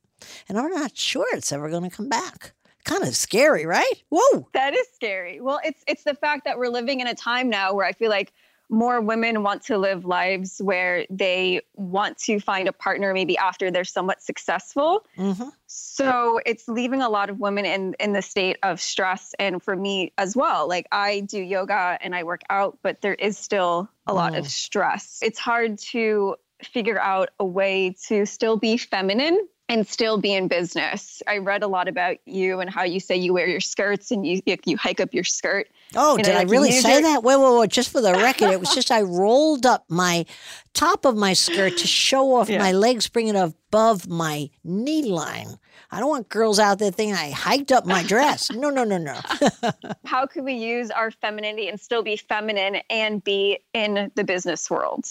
And 0.47 0.57
I'm 0.57 0.69
not 0.71 0.97
sure 0.97 1.25
it's 1.33 1.51
ever 1.51 1.69
going 1.69 1.89
to 1.89 1.95
come 1.95 2.09
back. 2.09 2.53
Kind 2.85 3.03
of 3.03 3.15
scary, 3.15 3.65
right? 3.65 4.03
Whoa. 4.09 4.47
That 4.53 4.73
is 4.73 4.87
scary. 4.95 5.41
Well, 5.41 5.59
it's 5.63 5.83
it's 5.87 6.03
the 6.03 6.15
fact 6.15 6.45
that 6.45 6.57
we're 6.57 6.69
living 6.69 7.01
in 7.01 7.07
a 7.07 7.15
time 7.15 7.49
now 7.49 7.73
where 7.73 7.85
I 7.85 7.91
feel 7.91 8.09
like 8.09 8.33
more 8.69 9.01
women 9.01 9.41
want 9.41 9.63
to 9.63 9.77
live 9.77 10.05
lives 10.05 10.61
where 10.63 11.05
they 11.09 11.61
want 11.75 12.17
to 12.19 12.39
find 12.39 12.67
a 12.67 12.71
partner 12.71 13.13
maybe 13.13 13.37
after 13.37 13.71
they're 13.71 13.83
somewhat 13.83 14.21
successful. 14.21 15.05
Mm-hmm. 15.17 15.49
So 15.65 16.39
it's 16.45 16.67
leaving 16.67 17.01
a 17.01 17.09
lot 17.09 17.29
of 17.29 17.39
women 17.39 17.65
in 17.65 17.95
in 17.99 18.13
the 18.13 18.21
state 18.21 18.57
of 18.61 18.79
stress 18.79 19.33
and 19.39 19.61
for 19.61 19.75
me 19.75 20.13
as 20.17 20.35
well. 20.35 20.67
Like 20.67 20.87
I 20.91 21.21
do 21.21 21.39
yoga 21.39 21.97
and 22.01 22.15
I 22.15 22.23
work 22.23 22.41
out, 22.49 22.77
but 22.83 23.01
there 23.01 23.15
is 23.15 23.37
still 23.37 23.89
a 24.05 24.13
lot 24.13 24.35
of 24.35 24.45
mm. 24.45 24.49
stress. 24.49 25.19
It's 25.21 25.39
hard 25.39 25.79
to 25.79 26.35
figure 26.63 26.99
out 26.99 27.29
a 27.39 27.45
way 27.45 27.95
to 28.07 28.25
still 28.25 28.57
be 28.57 28.77
feminine 28.77 29.47
and 29.69 29.87
still 29.87 30.17
be 30.17 30.33
in 30.33 30.47
business. 30.47 31.21
I 31.27 31.37
read 31.37 31.61
a 31.61 31.67
lot 31.67 31.87
about 31.87 32.17
you 32.25 32.59
and 32.59 32.69
how 32.69 32.83
you 32.83 32.99
say 32.99 33.15
you 33.15 33.33
wear 33.33 33.47
your 33.47 33.59
skirts 33.61 34.09
and 34.11 34.25
you 34.25 34.41
you 34.65 34.75
hike 34.75 34.99
up 34.99 35.13
your 35.13 35.23
skirt. 35.23 35.67
Oh, 35.95 36.17
did 36.17 36.35
I 36.35 36.43
really 36.43 36.71
say 36.71 37.01
that? 37.01 37.23
Wait, 37.23 37.39
wait, 37.39 37.59
wait! 37.59 37.69
Just 37.69 37.91
for 37.91 38.01
the 38.01 38.13
record, 38.13 38.49
it 38.49 38.59
was 38.59 38.73
just 38.73 38.91
I 38.91 39.03
rolled 39.03 39.65
up 39.65 39.85
my 39.87 40.25
top 40.73 41.05
of 41.05 41.15
my 41.15 41.33
skirt 41.33 41.77
to 41.77 41.87
show 41.87 42.35
off 42.35 42.49
yeah. 42.49 42.57
my 42.57 42.71
legs, 42.71 43.07
bring 43.07 43.27
it 43.27 43.35
above 43.35 44.07
my 44.07 44.49
knee 44.63 45.05
line. 45.05 45.59
I 45.91 45.99
don't 45.99 46.09
want 46.09 46.29
girls 46.29 46.59
out 46.59 46.77
there 46.79 46.91
thinking 46.91 47.15
I 47.15 47.31
hiked 47.31 47.71
up 47.71 47.85
my 47.85 48.03
dress. 48.03 48.51
No, 48.51 48.69
no, 48.69 48.83
no, 48.83 48.97
no. 48.97 49.19
how 50.05 50.27
can 50.27 50.43
we 50.43 50.53
use 50.53 50.91
our 50.91 51.09
femininity 51.09 51.67
and 51.67 51.79
still 51.79 52.03
be 52.03 52.15
feminine 52.15 52.81
and 52.91 53.23
be 53.23 53.59
in 53.73 54.11
the 54.13 54.23
business 54.23 54.69
world? 54.69 55.05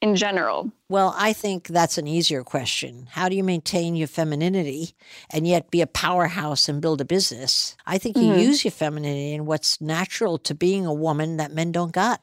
In 0.00 0.16
general? 0.16 0.70
Well, 0.88 1.14
I 1.16 1.32
think 1.32 1.68
that's 1.68 1.98
an 1.98 2.06
easier 2.06 2.42
question. 2.42 3.08
How 3.10 3.28
do 3.28 3.36
you 3.36 3.44
maintain 3.44 3.94
your 3.94 4.08
femininity 4.08 4.94
and 5.30 5.46
yet 5.46 5.70
be 5.70 5.80
a 5.80 5.86
powerhouse 5.86 6.68
and 6.68 6.80
build 6.80 7.00
a 7.00 7.04
business? 7.04 7.76
I 7.86 7.98
think 7.98 8.16
you 8.16 8.24
mm-hmm. 8.24 8.40
use 8.40 8.64
your 8.64 8.72
femininity 8.72 9.34
in 9.34 9.46
what's 9.46 9.80
natural 9.80 10.38
to 10.38 10.54
being 10.54 10.86
a 10.86 10.94
woman 10.94 11.36
that 11.36 11.52
men 11.52 11.72
don't 11.72 11.92
got. 11.92 12.22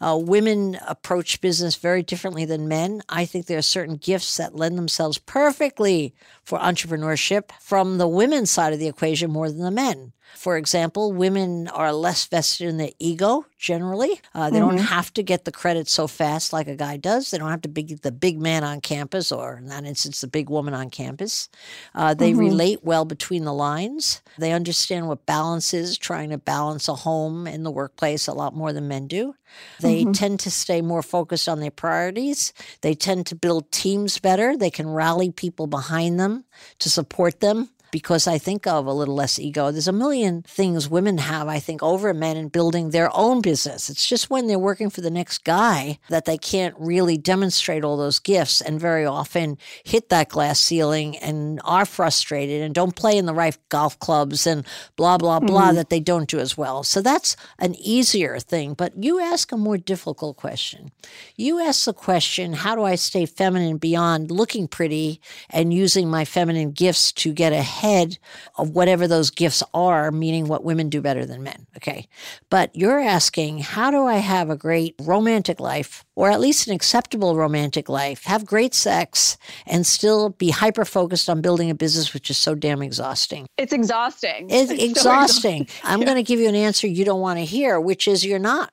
Uh, 0.00 0.18
women 0.20 0.78
approach 0.86 1.40
business 1.40 1.76
very 1.76 2.02
differently 2.02 2.46
than 2.46 2.68
men. 2.68 3.02
I 3.08 3.26
think 3.26 3.46
there 3.46 3.58
are 3.58 3.62
certain 3.62 3.96
gifts 3.96 4.38
that 4.38 4.56
lend 4.56 4.78
themselves 4.78 5.18
perfectly 5.18 6.14
for 6.42 6.58
entrepreneurship 6.58 7.50
from 7.60 7.98
the 7.98 8.08
women's 8.08 8.50
side 8.50 8.72
of 8.72 8.78
the 8.78 8.88
equation 8.88 9.30
more 9.30 9.50
than 9.50 9.60
the 9.60 9.70
men. 9.70 10.12
For 10.34 10.56
example, 10.56 11.12
women 11.12 11.68
are 11.68 11.92
less 11.92 12.26
vested 12.26 12.68
in 12.68 12.76
their 12.76 12.92
ego 12.98 13.44
generally. 13.58 14.20
Uh, 14.34 14.50
they 14.50 14.58
mm-hmm. 14.58 14.76
don't 14.76 14.78
have 14.78 15.12
to 15.14 15.22
get 15.22 15.44
the 15.44 15.52
credit 15.52 15.88
so 15.88 16.06
fast 16.06 16.52
like 16.52 16.68
a 16.68 16.76
guy 16.76 16.96
does. 16.96 17.30
They 17.30 17.38
don't 17.38 17.50
have 17.50 17.62
to 17.62 17.68
be 17.68 17.82
the 17.82 18.12
big 18.12 18.40
man 18.40 18.62
on 18.62 18.80
campus, 18.80 19.32
or 19.32 19.58
in 19.58 19.66
that 19.66 19.84
instance, 19.84 20.20
the 20.20 20.28
big 20.28 20.48
woman 20.48 20.74
on 20.74 20.90
campus. 20.90 21.48
Uh, 21.94 22.14
they 22.14 22.30
mm-hmm. 22.30 22.40
relate 22.40 22.84
well 22.84 23.04
between 23.04 23.44
the 23.44 23.52
lines. 23.52 24.22
They 24.38 24.52
understand 24.52 25.08
what 25.08 25.26
balance 25.26 25.74
is, 25.74 25.98
trying 25.98 26.30
to 26.30 26.38
balance 26.38 26.88
a 26.88 26.94
home 26.94 27.46
and 27.46 27.66
the 27.66 27.70
workplace 27.70 28.28
a 28.28 28.32
lot 28.32 28.54
more 28.54 28.72
than 28.72 28.86
men 28.86 29.08
do. 29.08 29.34
They 29.80 30.02
mm-hmm. 30.02 30.12
tend 30.12 30.40
to 30.40 30.50
stay 30.50 30.82
more 30.82 31.02
focused 31.02 31.48
on 31.48 31.60
their 31.60 31.70
priorities. 31.70 32.52
They 32.82 32.94
tend 32.94 33.26
to 33.26 33.34
build 33.34 33.72
teams 33.72 34.18
better. 34.18 34.56
They 34.56 34.70
can 34.70 34.88
rally 34.88 35.30
people 35.30 35.66
behind 35.66 36.20
them 36.20 36.44
to 36.78 36.90
support 36.90 37.40
them 37.40 37.70
because 37.90 38.26
I 38.26 38.38
think 38.38 38.66
of 38.66 38.86
a 38.86 38.92
little 38.92 39.14
less 39.14 39.38
ego. 39.38 39.70
There's 39.70 39.88
a 39.88 39.92
million 39.92 40.42
things 40.42 40.88
women 40.88 41.18
have, 41.18 41.48
I 41.48 41.58
think, 41.58 41.82
over 41.82 42.12
men 42.12 42.36
in 42.36 42.48
building 42.48 42.90
their 42.90 43.10
own 43.16 43.40
business. 43.40 43.88
It's 43.88 44.06
just 44.06 44.30
when 44.30 44.46
they're 44.46 44.58
working 44.58 44.90
for 44.90 45.00
the 45.00 45.10
next 45.10 45.44
guy 45.44 45.98
that 46.08 46.24
they 46.24 46.38
can't 46.38 46.74
really 46.78 47.16
demonstrate 47.16 47.84
all 47.84 47.96
those 47.96 48.18
gifts 48.18 48.60
and 48.60 48.80
very 48.80 49.06
often 49.06 49.58
hit 49.84 50.08
that 50.08 50.28
glass 50.28 50.60
ceiling 50.60 51.16
and 51.18 51.60
are 51.64 51.86
frustrated 51.86 52.62
and 52.62 52.74
don't 52.74 52.96
play 52.96 53.16
in 53.16 53.26
the 53.26 53.34
right 53.34 53.56
golf 53.68 53.98
clubs 53.98 54.46
and 54.46 54.66
blah, 54.96 55.16
blah, 55.16 55.40
blah 55.40 55.68
mm-hmm. 55.68 55.76
that 55.76 55.90
they 55.90 56.00
don't 56.00 56.28
do 56.28 56.38
as 56.38 56.56
well. 56.56 56.82
So 56.82 57.00
that's 57.00 57.36
an 57.58 57.74
easier 57.76 58.38
thing. 58.38 58.74
But 58.74 59.02
you 59.02 59.20
ask 59.20 59.52
a 59.52 59.56
more 59.56 59.78
difficult 59.78 60.36
question. 60.36 60.90
You 61.36 61.60
ask 61.60 61.84
the 61.84 61.92
question, 61.92 62.52
how 62.52 62.74
do 62.74 62.82
I 62.82 62.96
stay 62.96 63.26
feminine 63.26 63.78
beyond 63.78 64.30
looking 64.30 64.68
pretty 64.68 65.20
and 65.50 65.72
using 65.72 66.10
my 66.10 66.24
feminine 66.24 66.72
gifts 66.72 67.12
to 67.12 67.32
get 67.32 67.52
ahead? 67.52 67.77
Ahead 67.78 68.18
of 68.56 68.70
whatever 68.70 69.06
those 69.06 69.30
gifts 69.30 69.62
are, 69.72 70.10
meaning 70.10 70.48
what 70.48 70.64
women 70.64 70.88
do 70.88 71.00
better 71.00 71.24
than 71.24 71.42
men. 71.42 71.66
Okay. 71.76 72.08
But 72.50 72.74
you're 72.74 72.98
asking, 72.98 73.58
how 73.60 73.90
do 73.90 74.04
I 74.04 74.16
have 74.16 74.50
a 74.50 74.56
great 74.56 74.94
romantic 75.00 75.60
life, 75.60 76.04
or 76.16 76.30
at 76.30 76.40
least 76.40 76.66
an 76.66 76.74
acceptable 76.74 77.36
romantic 77.36 77.88
life, 77.88 78.24
have 78.24 78.44
great 78.44 78.74
sex, 78.74 79.36
and 79.66 79.86
still 79.86 80.30
be 80.30 80.50
hyper 80.50 80.84
focused 80.84 81.30
on 81.30 81.40
building 81.40 81.70
a 81.70 81.74
business, 81.74 82.12
which 82.12 82.30
is 82.30 82.36
so 82.36 82.54
damn 82.54 82.82
exhausting? 82.82 83.46
It's 83.56 83.72
exhausting. 83.72 84.50
It's, 84.50 84.70
it's 84.70 84.82
exhausting. 84.82 84.94
So 85.02 85.10
exhausting. 85.10 85.68
I'm 85.84 86.00
yeah. 86.00 86.06
going 86.06 86.16
to 86.16 86.22
give 86.22 86.40
you 86.40 86.48
an 86.48 86.56
answer 86.56 86.86
you 86.86 87.04
don't 87.04 87.20
want 87.20 87.38
to 87.38 87.44
hear, 87.44 87.80
which 87.80 88.08
is 88.08 88.24
you're 88.24 88.38
not. 88.38 88.72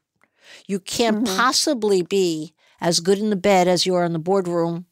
You 0.68 0.80
can't 0.80 1.18
mm-hmm. 1.18 1.38
possibly 1.38 2.02
be 2.02 2.54
as 2.82 3.00
good 3.00 3.20
in 3.20 3.30
the 3.30 3.36
bed 3.36 3.68
as 3.68 3.86
you 3.86 3.94
are 3.96 4.04
in 4.04 4.14
the 4.14 4.20
boardroom 4.20 4.86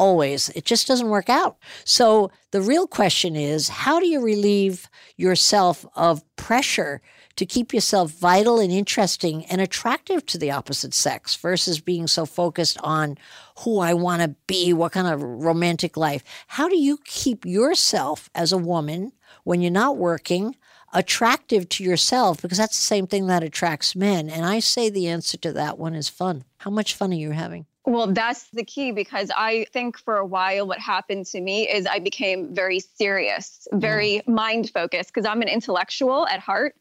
always. 0.00 0.48
It 0.50 0.64
just 0.64 0.88
doesn't 0.88 1.10
work 1.10 1.28
out. 1.28 1.58
So 1.84 2.30
the 2.52 2.62
real 2.62 2.86
question 2.86 3.36
is 3.36 3.68
how 3.68 4.00
do 4.00 4.06
you 4.06 4.22
relieve 4.22 4.88
yourself 5.18 5.84
of 5.94 6.24
pressure 6.36 7.02
to 7.36 7.44
keep 7.44 7.74
yourself 7.74 8.10
vital 8.10 8.58
and 8.58 8.72
interesting 8.72 9.44
and 9.46 9.60
attractive 9.60 10.24
to 10.26 10.38
the 10.38 10.50
opposite 10.50 10.94
sex 10.94 11.36
versus 11.36 11.80
being 11.80 12.06
so 12.06 12.24
focused 12.24 12.78
on 12.82 13.18
who 13.60 13.78
I 13.78 13.92
want 13.92 14.22
to 14.22 14.34
be, 14.46 14.72
what 14.72 14.92
kind 14.92 15.06
of 15.06 15.22
romantic 15.22 15.98
life? 15.98 16.24
How 16.46 16.66
do 16.66 16.78
you 16.78 16.98
keep 17.04 17.44
yourself 17.44 18.30
as 18.34 18.52
a 18.52 18.58
woman 18.58 19.12
when 19.44 19.60
you're 19.60 19.70
not 19.70 19.98
working? 19.98 20.56
attractive 20.92 21.68
to 21.68 21.84
yourself 21.84 22.42
because 22.42 22.58
that's 22.58 22.76
the 22.76 22.82
same 22.82 23.06
thing 23.06 23.28
that 23.28 23.44
attracts 23.44 23.94
men. 23.94 24.28
And 24.28 24.44
I 24.44 24.58
say 24.58 24.90
the 24.90 25.06
answer 25.06 25.36
to 25.38 25.52
that 25.52 25.78
one 25.78 25.94
is 25.94 26.08
fun. 26.08 26.42
How 26.58 26.70
much 26.72 26.94
fun 26.94 27.12
are 27.12 27.14
you 27.14 27.30
having? 27.30 27.66
Well, 27.90 28.06
that's 28.06 28.44
the 28.50 28.62
key 28.62 28.92
because 28.92 29.32
I 29.36 29.66
think 29.72 29.98
for 29.98 30.16
a 30.16 30.24
while 30.24 30.64
what 30.68 30.78
happened 30.78 31.26
to 31.26 31.40
me 31.40 31.68
is 31.68 31.86
I 31.86 31.98
became 31.98 32.54
very 32.54 32.78
serious, 32.78 33.66
very 33.72 34.22
mm. 34.24 34.28
mind 34.28 34.70
focused 34.70 35.12
because 35.12 35.26
I'm 35.26 35.42
an 35.42 35.48
intellectual 35.48 36.24
at 36.28 36.38
heart. 36.38 36.76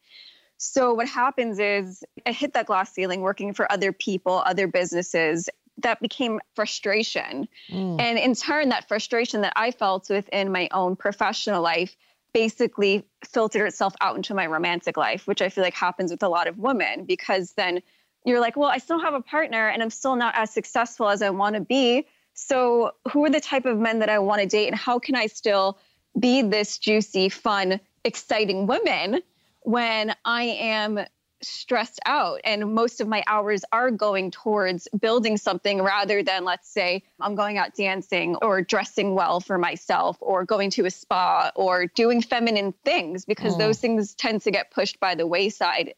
So 0.58 0.94
what 0.94 1.08
happens 1.08 1.58
is 1.58 2.04
I 2.28 2.32
hit 2.32 2.54
that 2.54 2.68
glass 2.68 2.94
ceiling 2.94 3.22
working 3.22 3.56
for 3.56 3.72
other 3.72 3.92
people, 3.92 4.44
other 4.46 4.68
businesses. 4.68 5.50
That 5.80 6.00
became 6.00 6.40
frustration. 6.54 7.48
Mm. 7.72 8.00
And 8.00 8.20
in 8.20 8.36
turn, 8.36 8.70
that 8.70 8.88
frustration 8.88 9.42
that 9.42 9.54
I 9.56 9.72
felt 9.72 10.12
within 10.12 10.52
my 10.52 10.70
own 10.72 10.96
professional 10.96 11.64
life 11.64 11.96
basically 12.34 13.04
filtered 13.26 13.68
itself 13.68 13.96
out 14.00 14.16
into 14.16 14.36
my 14.36 14.46
romantic 14.46 14.96
life, 14.96 15.26
which 15.26 15.42
I 15.42 15.50
feel 15.50 15.64
like 15.64 15.74
happens 15.74 16.12
with 16.12 16.22
a 16.22 16.30
lot 16.30 16.48
of 16.48 16.60
women 16.60 17.06
because 17.06 17.54
then 17.54 17.82
you're 18.30 18.40
like, 18.40 18.56
well, 18.56 18.70
I 18.70 18.78
still 18.78 19.00
have 19.00 19.14
a 19.14 19.22
partner 19.22 19.68
and 19.68 19.82
I'm 19.82 19.90
still 19.90 20.16
not 20.16 20.36
as 20.36 20.52
successful 20.52 21.10
as 21.10 21.22
I 21.22 21.30
want 21.30 21.56
to 21.56 21.62
be. 21.62 22.06
So, 22.34 22.94
who 23.12 23.26
are 23.26 23.30
the 23.30 23.42
type 23.42 23.66
of 23.66 23.78
men 23.78 24.00
that 24.00 24.10
I 24.10 24.20
want 24.20 24.42
to 24.42 24.48
date, 24.48 24.68
and 24.68 24.76
how 24.76 25.00
can 25.00 25.16
I 25.16 25.28
still 25.28 25.78
be 26.18 26.42
this 26.42 26.78
juicy, 26.78 27.28
fun, 27.28 27.82
exciting 28.06 28.66
woman 28.66 29.22
when 29.62 30.16
I 30.24 30.44
am 30.44 31.00
stressed 31.42 32.00
out 32.06 32.42
and 32.44 32.74
most 32.74 33.00
of 33.00 33.08
my 33.08 33.24
hours 33.28 33.64
are 33.72 33.92
going 33.92 34.32
towards 34.32 34.88
building 35.00 35.38
something 35.38 35.82
rather 35.82 36.22
than 36.22 36.44
let's 36.44 36.70
say 36.70 37.04
I'm 37.20 37.36
going 37.36 37.58
out 37.58 37.76
dancing 37.76 38.36
or 38.42 38.62
dressing 38.62 39.16
well 39.16 39.40
for 39.40 39.58
myself 39.58 40.18
or 40.20 40.44
going 40.44 40.70
to 40.72 40.86
a 40.86 40.92
spa 40.92 41.52
or 41.56 41.86
doing 41.88 42.22
feminine 42.22 42.74
things 42.84 43.24
because 43.24 43.56
mm. 43.56 43.60
those 43.60 43.80
things 43.80 44.16
tend 44.16 44.42
to 44.42 44.52
get 44.52 44.72
pushed 44.72 45.00
by 45.00 45.16
the 45.16 45.26
wayside 45.26 45.94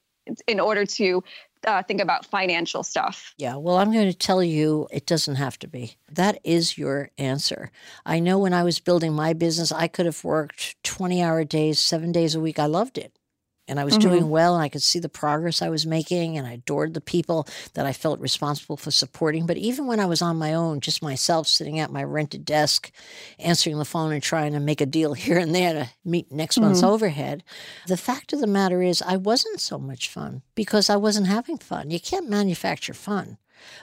in 0.47 0.59
order 0.59 0.85
to 0.85 1.23
uh, 1.65 1.84
think 1.84 2.01
about 2.01 2.25
financial 2.25 2.84
stuff. 2.84 3.34
Yeah, 3.38 3.56
well, 3.56 3.77
I'm 3.77 3.91
going 3.91 4.12
to 4.12 4.18
tell 4.18 4.44
you 4.44 4.88
it 4.91 5.06
doesn't 5.06 5.36
have 5.36 5.58
to 5.60 5.68
be. 5.68 5.98
That 6.12 6.39
is 6.44 6.77
your 6.77 7.10
answer. 7.18 7.72
I 8.06 8.20
know 8.20 8.39
when 8.39 8.53
I 8.53 8.63
was 8.63 8.80
building 8.80 9.13
my 9.13 9.34
business, 9.34 9.72
I 9.72 9.88
could 9.88 10.06
have 10.06 10.24
worked 10.24 10.82
20 10.84 11.22
hour 11.22 11.44
days, 11.44 11.80
seven 11.80 12.12
days 12.12 12.36
a 12.36 12.39
week. 12.39 12.60
I 12.60 12.65
loved 12.65 12.98
it 12.98 13.13
and 13.71 13.79
I 13.79 13.85
was 13.85 13.97
mm-hmm. 13.97 14.09
doing 14.09 14.29
well 14.29 14.53
and 14.53 14.61
I 14.61 14.67
could 14.67 14.81
see 14.81 14.99
the 14.99 15.07
progress 15.07 15.61
I 15.61 15.69
was 15.69 15.85
making 15.85 16.37
and 16.37 16.45
I 16.45 16.51
adored 16.51 16.93
the 16.93 16.99
people 16.99 17.47
that 17.73 17.85
I 17.85 17.93
felt 17.93 18.19
responsible 18.19 18.75
for 18.75 18.91
supporting. 18.91 19.45
But 19.45 19.55
even 19.55 19.87
when 19.87 20.01
I 20.01 20.05
was 20.07 20.21
on 20.21 20.35
my 20.35 20.53
own, 20.53 20.81
just 20.81 21.01
myself 21.01 21.47
sitting 21.47 21.79
at 21.79 21.89
my 21.89 22.03
rented 22.03 22.43
desk, 22.43 22.91
answering 23.39 23.77
the 23.77 23.85
phone 23.85 24.11
and 24.11 24.21
trying 24.21 24.51
to 24.51 24.59
make 24.59 24.81
a 24.81 24.85
deal 24.85 25.13
here 25.23 25.37
and 25.37 25.55
there 25.55 25.71
to 25.71 25.89
meet 26.03 26.29
next 26.33 26.55
mm-hmm. 26.55 26.65
month's 26.65 26.83
overhead, 26.83 27.45
the 27.87 27.95
fact 27.95 28.33
of 28.33 28.41
the 28.41 28.45
matter 28.45 28.81
is 28.81 29.01
I 29.01 29.15
wasn't 29.15 29.61
so 29.61 29.79
much 29.79 30.09
fun 30.09 30.41
because 30.53 30.89
I 30.89 30.97
wasn't 30.97 31.27
having 31.27 31.57
fun. 31.57 31.91
You 31.91 31.99
can't 32.01 32.29
manufacture 32.29 32.93
fun. 32.93 33.37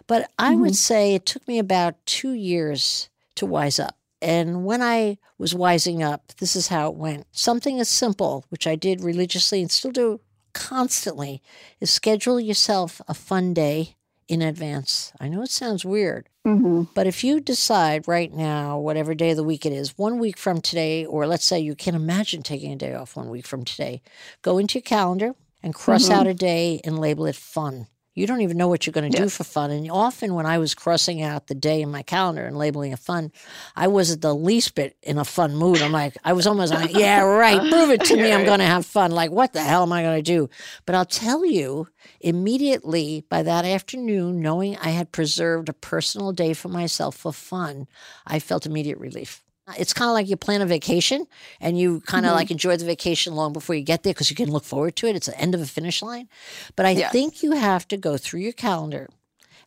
But 0.07 0.31
I 0.39 0.53
mm-hmm. 0.53 0.61
would 0.61 0.77
say 0.77 1.15
it 1.15 1.25
took 1.25 1.49
me 1.49 1.59
about 1.59 1.95
two 2.05 2.33
years 2.33 3.09
to 3.37 3.47
wise 3.47 3.81
up. 3.81 3.97
And 4.21 4.65
when 4.65 4.83
I 4.83 5.19
was 5.39 5.55
wising 5.55 6.03
up, 6.03 6.33
this 6.39 6.57
is 6.57 6.69
how 6.69 6.89
it 6.89 6.97
went. 6.97 7.27
Something 7.33 7.79
as 7.79 7.89
simple, 7.89 8.45
which 8.49 8.67
I 8.67 8.75
did 8.75 9.03
religiously 9.03 9.61
and 9.61 9.71
still 9.71 9.93
do 9.93 10.21
constantly, 10.53 11.43
is 11.81 11.91
schedule 11.91 12.41
yourself 12.41 13.01
a 13.07 13.15
fun 13.15 13.55
day 13.55 13.97
in 14.29 14.43
advance. 14.43 15.13
I 15.21 15.29
know 15.29 15.43
it 15.43 15.51
sounds 15.51 15.85
weird, 15.85 16.29
mm-hmm. 16.47 16.83
but 16.95 17.07
if 17.07 17.25
you 17.25 17.41
decide 17.41 18.07
right 18.07 18.33
now, 18.33 18.79
whatever 18.79 19.15
day 19.15 19.31
of 19.31 19.37
the 19.37 19.45
week 19.45 19.65
it 19.65 19.73
is, 19.73 19.97
one 19.97 20.19
week 20.19 20.37
from 20.37 20.61
today, 20.61 21.07
or 21.07 21.27
let's 21.27 21.45
say 21.45 21.59
you 21.59 21.75
can 21.75 21.95
imagine 21.95 22.43
taking 22.43 22.73
a 22.73 22.77
day 22.77 22.95
off 22.95 23.17
one 23.17 23.31
week 23.31 23.47
from 23.47 23.65
today, 23.65 24.03
go 24.43 24.59
into 24.59 24.79
your 24.79 24.83
calendar 24.83 25.35
and 25.63 25.75
cross 25.75 26.05
mm-hmm. 26.05 26.21
out 26.21 26.27
a 26.27 26.35
day 26.35 26.81
and 26.85 26.99
label 26.99 27.27
it 27.27 27.37
fun. 27.37 27.87
You 28.19 28.27
don't 28.27 28.41
even 28.41 28.57
know 28.57 28.67
what 28.67 28.85
you're 28.85 28.93
going 28.93 29.11
to 29.13 29.17
do 29.17 29.29
for 29.29 29.45
fun. 29.45 29.71
And 29.71 29.89
often 29.89 30.35
when 30.35 30.45
I 30.45 30.59
was 30.59 30.75
crossing 30.75 31.23
out 31.23 31.47
the 31.47 31.55
day 31.55 31.81
in 31.81 31.91
my 31.91 32.03
calendar 32.03 32.45
and 32.45 32.59
labeling 32.59 32.93
a 32.93 32.97
fun, 32.97 33.31
I 33.77 33.87
wasn't 33.87 34.23
the 34.23 34.35
least 34.35 34.75
bit 34.75 34.97
in 35.05 35.19
a 35.19 35.25
fun 35.25 35.55
mood. 35.55 35.81
I'm 35.81 35.93
like, 35.93 36.17
I 36.25 36.33
was 36.33 36.45
almost 36.45 36.75
like, 36.75 36.95
yeah, 36.95 37.21
right. 37.21 37.61
Prove 37.71 37.91
it 37.91 38.05
to 38.07 38.17
me. 38.21 38.33
I'm 38.33 38.45
going 38.45 38.59
to 38.59 38.67
have 38.67 38.85
fun. 38.85 39.13
Like, 39.13 39.31
what 39.31 39.53
the 39.53 39.63
hell 39.63 39.85
am 39.85 39.93
I 39.93 40.03
going 40.03 40.19
to 40.19 40.23
do? 40.23 40.51
But 40.85 40.97
I'll 40.97 41.05
tell 41.05 41.47
you, 41.47 41.87
immediately 42.21 43.25
by 43.29 43.45
that 43.45 43.65
afternoon, 43.65 44.41
knowing 44.41 44.77
I 44.79 44.91
had 44.91 45.13
preserved 45.13 45.69
a 45.69 45.73
personal 45.73 46.33
day 46.33 46.55
for 46.55 46.69
myself 46.69 47.15
for 47.15 47.33
fun, 47.33 47.87
I 48.27 48.41
felt 48.41 48.67
immediate 48.67 48.99
relief. 48.99 49.45
It's 49.77 49.93
kind 49.93 50.09
of 50.09 50.15
like 50.15 50.29
you 50.29 50.37
plan 50.37 50.63
a 50.63 50.67
vacation 50.67 51.27
and 51.61 51.79
you 51.79 52.01
kind 52.01 52.25
of 52.25 52.31
mm-hmm. 52.31 52.39
like 52.39 52.51
enjoy 52.51 52.77
the 52.77 52.85
vacation 52.85 53.35
long 53.35 53.53
before 53.53 53.75
you 53.75 53.83
get 53.83 54.03
there 54.03 54.13
because 54.13 54.31
you 54.31 54.37
can 54.37 54.51
look 54.51 54.65
forward 54.65 54.97
to 54.97 55.07
it. 55.07 55.17
It's 55.17 55.27
the 55.27 55.39
end 55.39 55.55
of 55.55 55.61
a 55.61 55.67
finish 55.67 56.03
line. 56.03 56.29
But 56.77 56.87
I 56.87 56.95
think 56.95 57.43
you 57.43 57.53
have 57.53 57.89
to 57.89 57.97
go 57.97 58.17
through 58.17 58.41
your 58.41 58.53
calendar 58.53 59.09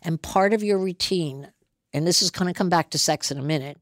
and 0.02 0.22
part 0.22 0.54
of 0.54 0.64
your 0.64 0.78
routine, 0.78 1.52
and 1.94 2.08
this 2.08 2.22
is 2.22 2.32
going 2.32 2.48
to 2.48 2.58
come 2.58 2.70
back 2.70 2.90
to 2.92 2.98
sex 2.98 3.32
in 3.32 3.38
a 3.38 3.44
minute, 3.44 3.81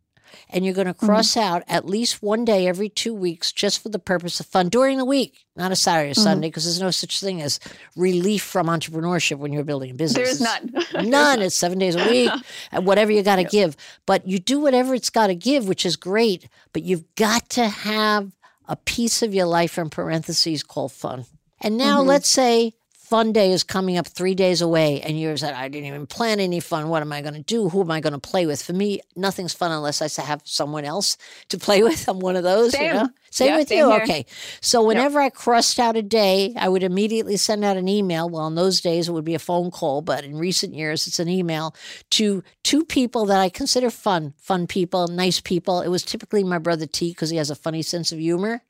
and 0.49 0.65
you're 0.65 0.73
going 0.73 0.87
to 0.87 0.93
mm-hmm. 0.93 1.05
cross 1.05 1.31
mm-hmm. 1.31 1.53
out 1.53 1.63
at 1.67 1.85
least 1.85 2.21
one 2.21 2.45
day 2.45 2.67
every 2.67 2.89
two 2.89 3.13
weeks 3.13 3.51
just 3.51 3.81
for 3.81 3.89
the 3.89 3.99
purpose 3.99 4.39
of 4.39 4.45
fun 4.45 4.69
during 4.69 4.97
the 4.97 5.05
week, 5.05 5.45
not 5.55 5.71
a 5.71 5.75
Saturday 5.75 6.11
or 6.11 6.13
mm-hmm. 6.13 6.23
Sunday, 6.23 6.47
because 6.47 6.65
there's 6.65 6.81
no 6.81 6.91
such 6.91 7.19
thing 7.19 7.41
as 7.41 7.59
relief 7.95 8.43
from 8.43 8.67
entrepreneurship 8.67 9.37
when 9.37 9.53
you're 9.53 9.63
building 9.63 9.91
a 9.91 9.93
business. 9.93 10.39
There's 10.39 10.41
none. 10.41 10.73
none. 11.09 11.41
It's 11.41 11.55
seven 11.55 11.79
days 11.79 11.95
a 11.95 12.09
week, 12.09 12.31
and 12.71 12.85
whatever 12.85 13.11
you 13.11 13.23
got 13.23 13.37
to 13.37 13.43
yep. 13.43 13.51
give. 13.51 13.77
But 14.05 14.27
you 14.27 14.39
do 14.39 14.59
whatever 14.59 14.95
it's 14.95 15.09
got 15.09 15.27
to 15.27 15.35
give, 15.35 15.67
which 15.67 15.85
is 15.85 15.95
great. 15.95 16.47
But 16.73 16.83
you've 16.83 17.15
got 17.15 17.49
to 17.51 17.67
have 17.67 18.31
a 18.65 18.75
piece 18.75 19.21
of 19.21 19.33
your 19.33 19.47
life 19.47 19.77
in 19.77 19.89
parentheses 19.89 20.63
called 20.63 20.91
fun. 20.91 21.25
And 21.61 21.77
now 21.77 21.99
mm-hmm. 21.99 22.09
let's 22.09 22.29
say 22.29 22.75
fun 23.09 23.33
day 23.33 23.51
is 23.51 23.63
coming 23.63 23.97
up 23.97 24.05
three 24.05 24.35
days 24.35 24.61
away 24.61 25.01
and 25.01 25.19
you're 25.19 25.35
said 25.35 25.55
i 25.55 25.67
didn't 25.67 25.87
even 25.87 26.05
plan 26.05 26.39
any 26.39 26.59
fun. 26.59 26.89
What 26.89 27.01
am 27.01 27.11
i 27.11 27.21
going 27.21 27.33
to 27.33 27.41
do? 27.41 27.67
Who 27.69 27.81
am 27.81 27.89
i 27.89 27.99
going 27.99 28.13
to 28.13 28.19
play 28.19 28.45
with? 28.45 28.61
For 28.61 28.73
me 28.73 29.01
nothing's 29.15 29.53
fun 29.53 29.71
unless 29.71 29.99
i 30.01 30.21
have 30.21 30.41
someone 30.45 30.85
else 30.85 31.17
to 31.49 31.57
play 31.57 31.81
with. 31.87 32.07
I'm 32.07 32.19
one 32.19 32.35
of 32.35 32.43
those 32.43 32.73
same, 32.73 32.85
you 32.85 32.93
know? 32.93 33.09
same 33.31 33.47
yeah, 33.47 33.57
with 33.57 33.69
same 33.69 33.77
you 33.79 33.91
here. 33.91 34.01
okay. 34.03 34.25
So 34.61 34.83
whenever 34.83 35.19
yep. 35.19 35.33
i 35.33 35.35
crossed 35.35 35.79
out 35.79 35.97
a 35.97 36.03
day 36.03 36.53
i 36.55 36.69
would 36.69 36.83
immediately 36.83 37.35
send 37.37 37.65
out 37.65 37.77
an 37.77 37.87
email. 37.87 38.29
Well 38.29 38.45
in 38.45 38.53
those 38.53 38.79
days 38.79 39.09
it 39.09 39.11
would 39.11 39.25
be 39.25 39.35
a 39.35 39.39
phone 39.39 39.71
call 39.71 40.01
but 40.01 40.23
in 40.23 40.37
recent 40.37 40.75
years 40.75 41.07
it's 41.07 41.19
an 41.19 41.29
email 41.29 41.75
to 42.11 42.43
two 42.63 42.85
people 42.85 43.25
that 43.25 43.39
i 43.39 43.49
consider 43.49 43.89
fun 43.89 44.35
fun 44.37 44.67
people 44.67 45.07
nice 45.07 45.41
people. 45.41 45.81
It 45.81 45.89
was 45.89 46.03
typically 46.03 46.43
my 46.43 46.59
brother 46.59 46.85
t 46.85 47.09
because 47.09 47.31
he 47.31 47.37
has 47.37 47.49
a 47.49 47.55
funny 47.55 47.81
sense 47.81 48.11
of 48.11 48.19
humor 48.19 48.61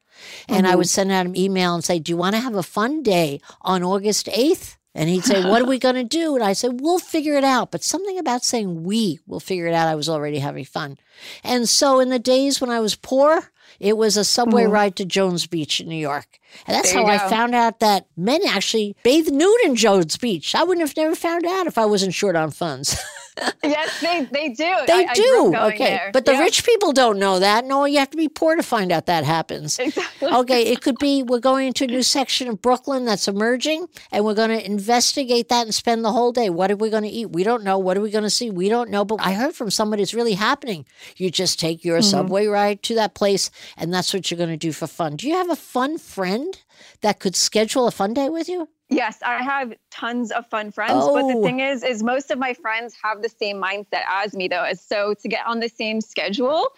and 0.47 0.65
mm-hmm. 0.65 0.73
I 0.73 0.75
would 0.75 0.89
send 0.89 1.11
out 1.11 1.25
an 1.25 1.37
email 1.37 1.73
and 1.75 1.83
say, 1.83 1.99
Do 1.99 2.11
you 2.11 2.17
want 2.17 2.35
to 2.35 2.41
have 2.41 2.55
a 2.55 2.63
fun 2.63 3.03
day 3.03 3.41
on 3.61 3.83
August 3.83 4.27
8th? 4.27 4.77
And 4.95 5.09
he'd 5.09 5.23
say, 5.23 5.47
What 5.47 5.61
are 5.61 5.67
we 5.67 5.79
going 5.79 5.95
to 5.95 6.03
do? 6.03 6.35
And 6.35 6.43
I 6.43 6.53
said, 6.53 6.81
We'll 6.81 6.99
figure 6.99 7.35
it 7.35 7.43
out. 7.43 7.71
But 7.71 7.83
something 7.83 8.17
about 8.17 8.43
saying 8.43 8.83
we 8.83 9.19
will 9.27 9.39
figure 9.39 9.67
it 9.67 9.73
out, 9.73 9.87
I 9.87 9.95
was 9.95 10.09
already 10.09 10.39
having 10.39 10.65
fun. 10.65 10.97
And 11.43 11.69
so 11.69 11.99
in 11.99 12.09
the 12.09 12.19
days 12.19 12.59
when 12.59 12.69
I 12.69 12.79
was 12.79 12.95
poor, 12.95 13.51
it 13.79 13.97
was 13.97 14.17
a 14.17 14.23
subway 14.23 14.63
mm. 14.63 14.71
ride 14.71 14.95
to 14.97 15.05
Jones 15.05 15.47
Beach 15.47 15.79
in 15.79 15.87
New 15.87 15.95
York. 15.95 16.39
And 16.65 16.75
that's 16.75 16.91
how 16.91 17.03
go. 17.03 17.09
I 17.09 17.17
found 17.29 17.53
out 17.53 17.79
that 17.79 18.07
men 18.17 18.41
actually 18.47 18.95
bathe 19.03 19.29
nude 19.29 19.61
in 19.63 19.75
Jones 19.75 20.17
Beach. 20.17 20.55
I 20.55 20.63
wouldn't 20.63 20.85
have 20.85 20.97
never 20.97 21.15
found 21.15 21.45
out 21.45 21.67
if 21.67 21.77
I 21.77 21.85
wasn't 21.85 22.13
short 22.13 22.35
on 22.35 22.51
funds. 22.51 22.97
yes, 23.63 24.01
they, 24.01 24.25
they 24.31 24.49
do. 24.49 24.75
They 24.87 25.05
I, 25.05 25.13
do. 25.13 25.53
I 25.55 25.67
okay. 25.67 25.77
There. 25.77 26.09
But 26.13 26.25
the 26.25 26.33
yeah. 26.33 26.39
rich 26.39 26.65
people 26.65 26.91
don't 26.91 27.19
know 27.19 27.39
that. 27.39 27.65
No, 27.65 27.85
you 27.85 27.99
have 27.99 28.09
to 28.11 28.17
be 28.17 28.27
poor 28.27 28.55
to 28.55 28.63
find 28.63 28.91
out 28.91 29.05
that 29.07 29.23
happens. 29.23 29.79
Exactly. 29.79 30.29
Okay. 30.29 30.63
It 30.63 30.81
could 30.81 30.97
be 30.97 31.23
we're 31.23 31.39
going 31.39 31.67
into 31.67 31.83
a 31.83 31.87
new 31.87 32.03
section 32.03 32.47
of 32.47 32.61
Brooklyn 32.61 33.05
that's 33.05 33.27
emerging 33.27 33.87
and 34.11 34.25
we're 34.25 34.33
going 34.33 34.49
to 34.49 34.65
investigate 34.65 35.49
that 35.49 35.63
and 35.63 35.73
spend 35.73 36.03
the 36.03 36.11
whole 36.11 36.31
day. 36.31 36.49
What 36.49 36.71
are 36.71 36.75
we 36.75 36.89
going 36.89 37.03
to 37.03 37.09
eat? 37.09 37.31
We 37.31 37.43
don't 37.43 37.63
know. 37.63 37.77
What 37.77 37.97
are 37.97 38.01
we 38.01 38.11
going 38.11 38.23
to 38.23 38.29
see? 38.29 38.49
We 38.49 38.69
don't 38.69 38.89
know. 38.89 39.05
But 39.05 39.19
I 39.21 39.33
heard 39.33 39.55
from 39.55 39.71
somebody 39.71 40.03
it's 40.03 40.13
really 40.13 40.33
happening. 40.33 40.85
You 41.17 41.29
just 41.29 41.59
take 41.59 41.83
your 41.83 41.99
mm-hmm. 41.99 42.09
subway 42.09 42.47
ride 42.47 42.83
to 42.83 42.95
that 42.95 43.13
place 43.13 43.51
and 43.77 43.93
that's 43.93 44.13
what 44.13 44.29
you're 44.29 44.37
going 44.37 44.49
to 44.49 44.57
do 44.57 44.71
for 44.71 44.87
fun. 44.87 45.15
Do 45.15 45.27
you 45.27 45.35
have 45.35 45.49
a 45.49 45.55
fun 45.55 45.97
friend 45.97 46.57
that 47.01 47.19
could 47.19 47.35
schedule 47.35 47.87
a 47.87 47.91
fun 47.91 48.13
day 48.13 48.29
with 48.29 48.49
you? 48.49 48.69
Yes, 48.89 49.19
I 49.23 49.43
have 49.43 49.73
tons 49.91 50.31
of 50.31 50.47
fun 50.47 50.71
friends. 50.71 50.93
Oh. 50.95 51.13
But 51.13 51.27
the 51.27 51.39
oh. 51.39 51.43
thing 51.43 51.59
is, 51.59 51.83
is 51.83 52.01
most 52.01 52.31
of 52.31 52.39
my 52.39 52.53
friends 52.53 52.95
have 53.03 53.21
the 53.21 53.29
same 53.29 53.61
mindset 53.61 54.03
as 54.11 54.33
me 54.35 54.47
though. 54.47 54.65
So 54.73 55.13
to 55.21 55.27
get 55.27 55.45
on 55.45 55.59
the 55.59 55.69
same 55.69 56.01
schedule, 56.01 56.69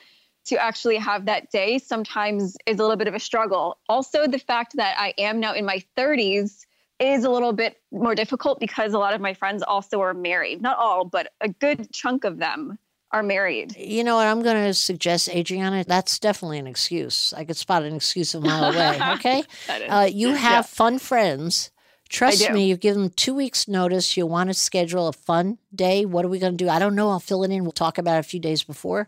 to 0.45 0.57
actually 0.57 0.97
have 0.97 1.25
that 1.25 1.51
day 1.51 1.77
sometimes 1.77 2.57
is 2.65 2.79
a 2.79 2.81
little 2.81 2.97
bit 2.97 3.07
of 3.07 3.13
a 3.13 3.19
struggle. 3.19 3.77
Also, 3.87 4.27
the 4.27 4.39
fact 4.39 4.75
that 4.75 4.95
I 4.97 5.13
am 5.17 5.39
now 5.39 5.53
in 5.53 5.65
my 5.65 5.83
30s 5.97 6.65
is 6.99 7.23
a 7.23 7.29
little 7.29 7.53
bit 7.53 7.77
more 7.91 8.15
difficult 8.15 8.59
because 8.59 8.93
a 8.93 8.99
lot 8.99 9.13
of 9.13 9.21
my 9.21 9.33
friends 9.33 9.63
also 9.63 10.01
are 10.01 10.13
married. 10.13 10.61
Not 10.61 10.77
all, 10.77 11.05
but 11.05 11.31
a 11.41 11.49
good 11.49 11.91
chunk 11.91 12.23
of 12.23 12.37
them 12.37 12.77
are 13.11 13.23
married. 13.23 13.75
You 13.77 14.03
know 14.03 14.15
what? 14.15 14.27
I'm 14.27 14.41
going 14.41 14.65
to 14.65 14.73
suggest, 14.73 15.29
Adriana, 15.29 15.83
that's 15.85 16.19
definitely 16.19 16.59
an 16.59 16.67
excuse. 16.67 17.33
I 17.35 17.43
could 17.43 17.57
spot 17.57 17.83
an 17.83 17.95
excuse 17.95 18.33
a 18.35 18.39
mile 18.39 18.73
away. 18.73 18.99
Okay. 19.15 19.43
Uh, 19.67 20.09
you 20.11 20.29
have 20.29 20.51
yeah. 20.51 20.61
fun 20.61 20.99
friends. 20.99 21.71
Trust 22.11 22.51
me, 22.51 22.65
you 22.67 22.75
give 22.75 22.95
them 22.95 23.09
two 23.09 23.33
weeks' 23.33 23.69
notice. 23.69 24.17
You 24.17 24.25
want 24.25 24.49
to 24.49 24.53
schedule 24.53 25.07
a 25.07 25.13
fun 25.13 25.57
day. 25.73 26.05
What 26.05 26.25
are 26.25 26.27
we 26.27 26.39
going 26.39 26.57
to 26.57 26.63
do? 26.63 26.69
I 26.69 26.77
don't 26.77 26.93
know. 26.93 27.09
I'll 27.09 27.21
fill 27.21 27.43
it 27.45 27.51
in. 27.51 27.63
We'll 27.63 27.71
talk 27.71 27.97
about 27.97 28.17
it 28.17 28.19
a 28.19 28.23
few 28.23 28.39
days 28.39 28.63
before. 28.63 29.07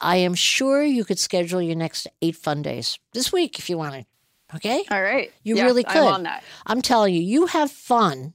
I 0.00 0.16
am 0.18 0.34
sure 0.34 0.84
you 0.84 1.04
could 1.04 1.18
schedule 1.18 1.60
your 1.60 1.74
next 1.74 2.06
eight 2.22 2.36
fun 2.36 2.62
days 2.62 3.00
this 3.12 3.32
week 3.32 3.58
if 3.58 3.68
you 3.68 3.76
wanted. 3.76 4.06
Okay. 4.54 4.84
All 4.88 5.02
right. 5.02 5.32
You 5.42 5.56
yes, 5.56 5.64
really 5.64 5.82
could. 5.82 5.96
I'm 5.96 6.14
on 6.14 6.22
that. 6.22 6.44
I'm 6.64 6.80
telling 6.80 7.12
you, 7.12 7.20
you 7.20 7.46
have 7.46 7.72
fun, 7.72 8.34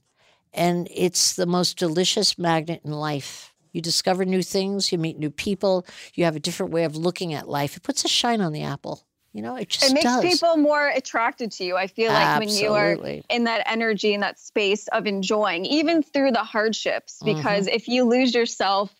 and 0.52 0.86
it's 0.94 1.34
the 1.34 1.46
most 1.46 1.78
delicious 1.78 2.36
magnet 2.36 2.82
in 2.84 2.92
life. 2.92 3.54
You 3.72 3.80
discover 3.80 4.24
new 4.26 4.42
things, 4.42 4.92
you 4.92 4.98
meet 4.98 5.18
new 5.18 5.30
people, 5.30 5.86
you 6.14 6.24
have 6.24 6.36
a 6.36 6.40
different 6.40 6.72
way 6.72 6.84
of 6.84 6.96
looking 6.96 7.32
at 7.32 7.48
life. 7.48 7.76
It 7.76 7.84
puts 7.84 8.04
a 8.04 8.08
shine 8.08 8.40
on 8.40 8.52
the 8.52 8.64
apple. 8.64 9.06
You 9.32 9.42
know, 9.42 9.54
it 9.54 9.68
just 9.68 9.90
it 9.90 9.94
makes 9.94 10.04
does. 10.04 10.22
people 10.22 10.56
more 10.56 10.88
attracted 10.88 11.52
to 11.52 11.64
you. 11.64 11.76
I 11.76 11.86
feel 11.86 12.12
like 12.12 12.26
Absolutely. 12.26 13.02
when 13.02 13.14
you 13.14 13.16
are 13.16 13.22
in 13.28 13.44
that 13.44 13.62
energy 13.66 14.12
in 14.12 14.20
that 14.20 14.40
space 14.40 14.88
of 14.88 15.06
enjoying, 15.06 15.64
even 15.66 16.02
through 16.02 16.32
the 16.32 16.42
hardships, 16.42 17.20
because 17.24 17.66
mm-hmm. 17.66 17.76
if 17.76 17.86
you 17.86 18.04
lose 18.04 18.34
yourself 18.34 18.92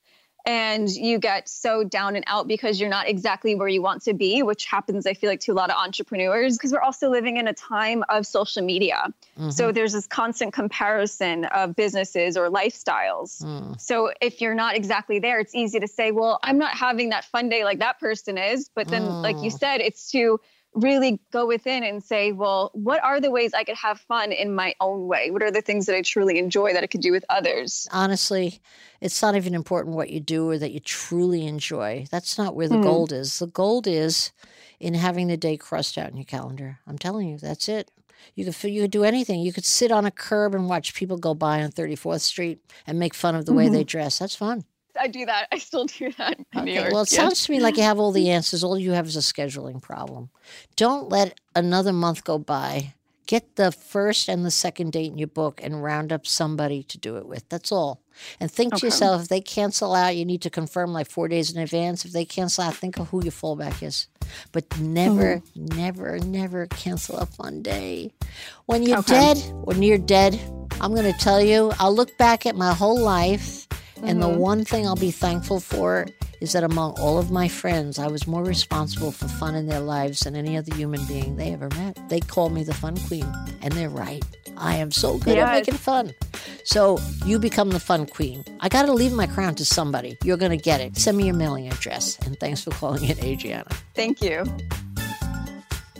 and 0.47 0.89
you 0.89 1.19
get 1.19 1.49
so 1.49 1.85
down 1.85 2.17
and 2.17 2.25
out 2.27 2.49
because 2.49 2.81
you're 2.81 2.91
not 2.91 3.09
exactly 3.09 3.55
where 3.55 3.69
you 3.69 3.83
want 3.83 4.03
to 4.03 4.15
be, 4.15 4.43
which 4.43 4.67
happens, 4.67 5.07
I 5.07 5.15
feel 5.15 5.31
like, 5.31 5.41
to 5.41 5.53
a 5.53 5.55
lot 5.55 5.71
of 5.71 5.77
entrepreneurs, 5.77 6.57
because 6.57 6.73
we're 6.73 6.81
also 6.81 7.11
living 7.11 7.37
in 7.37 7.47
a 7.49 7.55
time 7.55 8.05
of 8.09 8.27
social 8.27 8.63
media. 8.63 9.13
Mm-hmm. 9.39 9.51
So 9.51 9.73
there's 9.73 9.93
this 9.93 10.07
constant 10.07 10.53
comparison 10.53 11.45
of 11.47 11.77
businesses 11.77 12.37
or 12.37 12.51
lifestyles. 12.51 13.43
Mm. 13.43 13.81
So 13.81 14.13
if 14.21 14.41
you're 14.41 14.55
not 14.55 14.77
exactly 14.77 15.19
there, 15.19 15.41
it's 15.41 15.55
easy 15.55 15.81
to 15.81 15.89
say, 15.89 16.11
well, 16.11 16.39
I'm 16.43 16.59
not 16.59 16.75
having 16.75 17.11
that 17.11 17.25
fun 17.25 17.49
day 17.49 17.65
like 17.65 17.79
that 17.81 18.01
person 18.01 18.39
is. 18.39 18.71
But 18.75 18.89
then, 18.89 19.03
mm. 19.03 19.23
like 19.23 19.37
you 19.37 19.51
mm. 19.51 19.59
said, 19.59 19.81
it's 19.81 20.11
to 20.13 20.41
really 20.75 21.21
go 21.33 21.47
within 21.47 21.83
and 21.83 22.03
say, 22.03 22.33
well, 22.33 22.71
what 22.75 23.03
are 23.03 23.21
the 23.21 23.31
ways 23.31 23.53
I 23.55 23.65
could 23.65 23.77
have 23.77 24.01
fun 24.01 24.33
in 24.33 24.55
my 24.55 24.75
own 24.81 25.07
way? 25.07 25.31
What 25.31 25.43
are 25.43 25.51
the 25.51 25.63
things 25.63 25.87
that 25.87 25.97
I 25.97 26.03
truly 26.03 26.39
enjoy 26.39 26.73
that 26.73 26.85
I 26.85 26.87
could 26.87 27.01
do 27.01 27.13
with 27.13 27.25
others? 27.29 27.89
Honestly, 27.93 28.61
it's 29.01 29.21
not 29.21 29.35
even 29.35 29.55
important 29.55 29.97
what 29.97 30.11
you 30.11 30.21
do 30.21 30.49
or 30.49 30.59
that 30.59 30.73
you 30.73 30.81
truly 30.81 31.47
enjoy. 31.47 32.07
That's 32.11 32.39
not 32.39 32.55
where 32.55 32.69
the 32.69 32.77
mm. 32.77 32.83
gold 32.83 33.13
is. 33.13 33.39
The 33.39 33.49
gold 33.49 33.87
is 33.87 34.33
in 34.79 34.95
having 34.95 35.29
the 35.29 35.37
day 35.37 35.57
crossed 35.57 35.99
out 35.99 36.11
in 36.11 36.17
your 36.17 36.25
calendar. 36.25 36.79
I'm 36.87 36.99
telling 36.99 37.29
you, 37.29 37.39
that's 37.39 37.69
it. 37.69 37.91
You 38.35 38.45
could 38.45 38.71
you 38.71 38.83
could 38.83 38.91
do 38.91 39.05
anything. 39.05 39.41
You 39.41 39.53
could 39.53 39.65
sit 39.65 39.91
on 39.91 40.05
a 40.05 40.11
curb 40.11 40.55
and 40.55 40.69
watch 40.69 40.95
people 40.95 41.17
go 41.17 41.35
by 41.35 41.63
on 41.63 41.73
34th 41.73 42.21
Street 42.21 42.61
and 42.87 42.99
make 42.99 43.15
fun 43.15 43.35
of 43.35 43.47
the 43.47 43.53
mm-hmm. 43.53 43.59
way 43.59 43.69
they 43.69 43.85
dress. 43.85 44.19
That's 44.19 44.35
fun. 44.35 44.65
I 44.99 45.09
do 45.09 45.27
that. 45.27 45.49
I 45.53 45.59
still 45.59 45.87
do 45.87 46.13
that 46.19 46.39
okay. 46.57 46.75
York. 46.75 46.93
Well, 46.93 47.03
it 47.03 47.09
sounds 47.09 47.45
to 47.45 47.53
me 47.53 47.61
like 47.61 47.77
you 47.77 47.83
have 47.83 47.99
all 47.99 48.13
the 48.13 48.31
answers. 48.37 48.65
All 48.65 48.79
you 48.79 48.93
have 48.93 49.07
is 49.07 49.17
a 49.17 49.21
scheduling 49.21 49.83
problem. 49.83 50.31
Don't 50.77 51.09
let 51.09 51.39
another 51.55 51.93
month 51.93 52.25
go 52.25 52.39
by. 52.39 52.95
Get 53.27 53.55
the 53.55 53.71
first 53.71 54.29
and 54.29 54.45
the 54.45 54.51
second 54.51 54.91
date 54.91 55.13
in 55.13 55.17
your 55.17 55.29
book 55.29 55.61
and 55.63 55.85
round 55.85 56.13
up 56.13 56.27
somebody 56.27 56.83
to 56.85 56.99
do 56.99 57.17
it 57.17 57.27
with. 57.27 57.49
That's 57.49 57.71
all. 57.71 58.03
And 58.41 58.51
think 58.51 58.75
okay. 58.75 58.81
to 58.81 58.87
yourself, 58.87 59.23
if 59.23 59.29
they 59.29 59.41
cancel 59.41 59.95
out, 59.95 60.17
you 60.17 60.25
need 60.25 60.43
to 60.43 60.51
confirm 60.51 60.93
like 60.93 61.09
four 61.09 61.29
days 61.29 61.55
in 61.55 61.63
advance. 61.63 62.05
If 62.05 62.11
they 62.11 62.25
cancel 62.25 62.65
out, 62.65 62.75
think 62.75 62.99
of 62.99 63.09
who 63.11 63.23
your 63.23 63.31
fallback 63.31 63.85
is. 63.85 64.09
But 64.51 64.81
never, 64.81 65.37
mm-hmm. 65.37 65.77
never, 65.77 66.19
never 66.19 66.67
cancel 66.67 67.19
a 67.19 67.27
fun 67.27 67.63
day. 67.63 68.13
When 68.67 68.83
you're 68.83 68.99
okay. 68.99 69.35
dead, 69.35 69.53
or 69.63 69.75
you're 69.75 69.99
dead, 69.99 70.41
I'm 70.81 70.93
going 70.93 71.11
to 71.13 71.19
tell 71.19 71.41
you, 71.41 71.73
I'll 71.79 71.95
look 71.95 72.19
back 72.19 72.47
at 72.47 72.57
my 72.57 72.75
whole 72.75 72.99
life 72.99 73.69
and 74.03 74.21
mm-hmm. 74.21 74.33
the 74.33 74.39
one 74.39 74.65
thing 74.65 74.87
I'll 74.87 74.97
be 74.97 75.11
thankful 75.11 75.61
for 75.61 76.07
is 76.41 76.53
that 76.53 76.65
among 76.65 76.99
all 76.99 77.19
of 77.19 77.31
my 77.31 77.49
friends, 77.49 77.99
I 77.99 78.07
was 78.07 78.27
more 78.27 78.43
responsible 78.43 79.13
for 79.13 79.29
fun 79.29 79.55
in 79.55 79.67
their 79.67 79.81
lives 79.81 80.21
than 80.21 80.35
any 80.35 80.57
other 80.57 80.75
human 80.75 81.05
being 81.07 81.37
they 81.37 81.53
ever 81.53 81.69
met. 81.71 81.99
They 82.09 82.21
call 82.21 82.49
me 82.49 82.65
the 82.65 82.75
fun 82.75 82.97
queen, 82.97 83.31
and 83.61 83.73
they're 83.73 83.91
right. 83.91 84.25
I 84.57 84.77
am 84.77 84.91
so 84.91 85.19
good 85.19 85.37
yes. 85.37 85.49
at 85.49 85.53
making 85.53 85.75
fun. 85.75 86.15
So 86.65 86.99
you 87.25 87.39
become 87.39 87.71
the 87.71 87.81
fun 87.81 88.07
queen. 88.07 88.45
I 88.61 88.69
got 88.69 88.87
to 88.87 88.93
leave 88.93 89.13
my 89.13 89.27
crown 89.27 89.55
to 89.57 89.65
somebody. 89.65 90.19
You're 90.25 90.37
going 90.37 90.57
to 90.57 90.63
get 90.63 90.81
it. 90.81 90.97
Send 90.97 91.17
me 91.17 91.27
your 91.27 91.35
mailing 91.35 91.69
address. 91.69 92.19
And 92.25 92.39
thanks 92.39 92.63
for 92.63 92.71
calling 92.71 93.05
in, 93.05 93.19
Adriana. 93.25 93.71
Thank 93.95 94.23
you. 94.23 94.45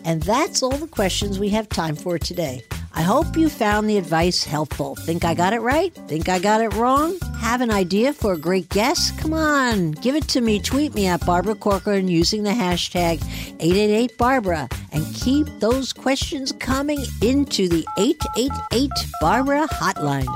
And 0.05 0.23
that's 0.23 0.63
all 0.63 0.77
the 0.77 0.87
questions 0.87 1.39
we 1.39 1.51
have 1.51 1.69
time 1.69 1.97
for 1.97 2.19
today. 2.19 2.63
I 2.93 3.03
hope 3.03 3.37
you 3.37 3.49
found 3.49 3.89
the 3.89 3.99
advice 3.99 4.45
helpful. 4.45 4.97
Think 4.97 5.25
I 5.25 5.33
got 5.35 5.53
it 5.53 5.61
right? 5.61 5.95
Think 6.09 6.29
I 6.29 6.39
got 6.39 6.61
it 6.61 6.75
wrong? 6.75 7.17
Have 7.39 7.61
an 7.61 7.71
idea 7.71 8.13
for 8.13 8.33
a 8.33 8.37
great 8.37 8.69
guest? 8.69 9.17
Come 9.19 9.33
on, 9.33 9.93
give 9.93 10.17
it 10.17 10.27
to 10.29 10.41
me. 10.41 10.61
Tweet 10.61 10.95
me 10.95 11.07
at 11.07 11.25
Barbara 11.25 11.55
Corcoran 11.55 12.09
using 12.09 12.43
the 12.43 12.51
hashtag 12.51 13.19
888Barbara 13.59 14.71
and 14.93 15.15
keep 15.15 15.47
those 15.61 15.93
questions 15.93 16.53
coming 16.53 16.99
into 17.23 17.69
the 17.69 17.87
888 17.97 18.91
Barbara 19.21 19.69
hotline. 19.69 20.29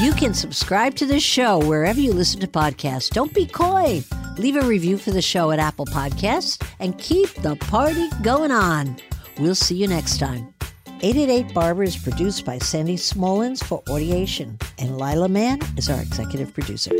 You 0.00 0.12
can 0.12 0.34
subscribe 0.34 0.94
to 0.96 1.06
this 1.06 1.22
show 1.22 1.58
wherever 1.58 2.00
you 2.00 2.12
listen 2.12 2.40
to 2.40 2.46
podcasts. 2.46 3.10
Don't 3.10 3.34
be 3.34 3.46
coy. 3.46 4.02
Leave 4.40 4.56
a 4.56 4.62
review 4.62 4.96
for 4.96 5.10
the 5.10 5.20
show 5.20 5.50
at 5.50 5.58
Apple 5.58 5.84
Podcasts 5.84 6.58
and 6.78 6.96
keep 6.96 7.28
the 7.42 7.56
party 7.56 8.08
going 8.22 8.50
on. 8.50 8.96
We'll 9.38 9.54
see 9.54 9.76
you 9.76 9.86
next 9.86 10.16
time. 10.16 10.54
888 11.02 11.52
Barbara 11.52 11.86
is 11.86 11.98
produced 11.98 12.46
by 12.46 12.56
Sandy 12.56 12.96
Smolens 12.96 13.62
for 13.62 13.82
Audiation, 13.82 14.58
and 14.78 14.96
Lila 14.96 15.28
Mann 15.28 15.60
is 15.76 15.90
our 15.90 16.00
executive 16.00 16.54
producer. 16.54 16.90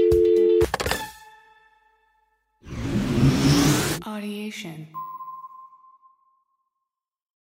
Audiation. 4.02 4.88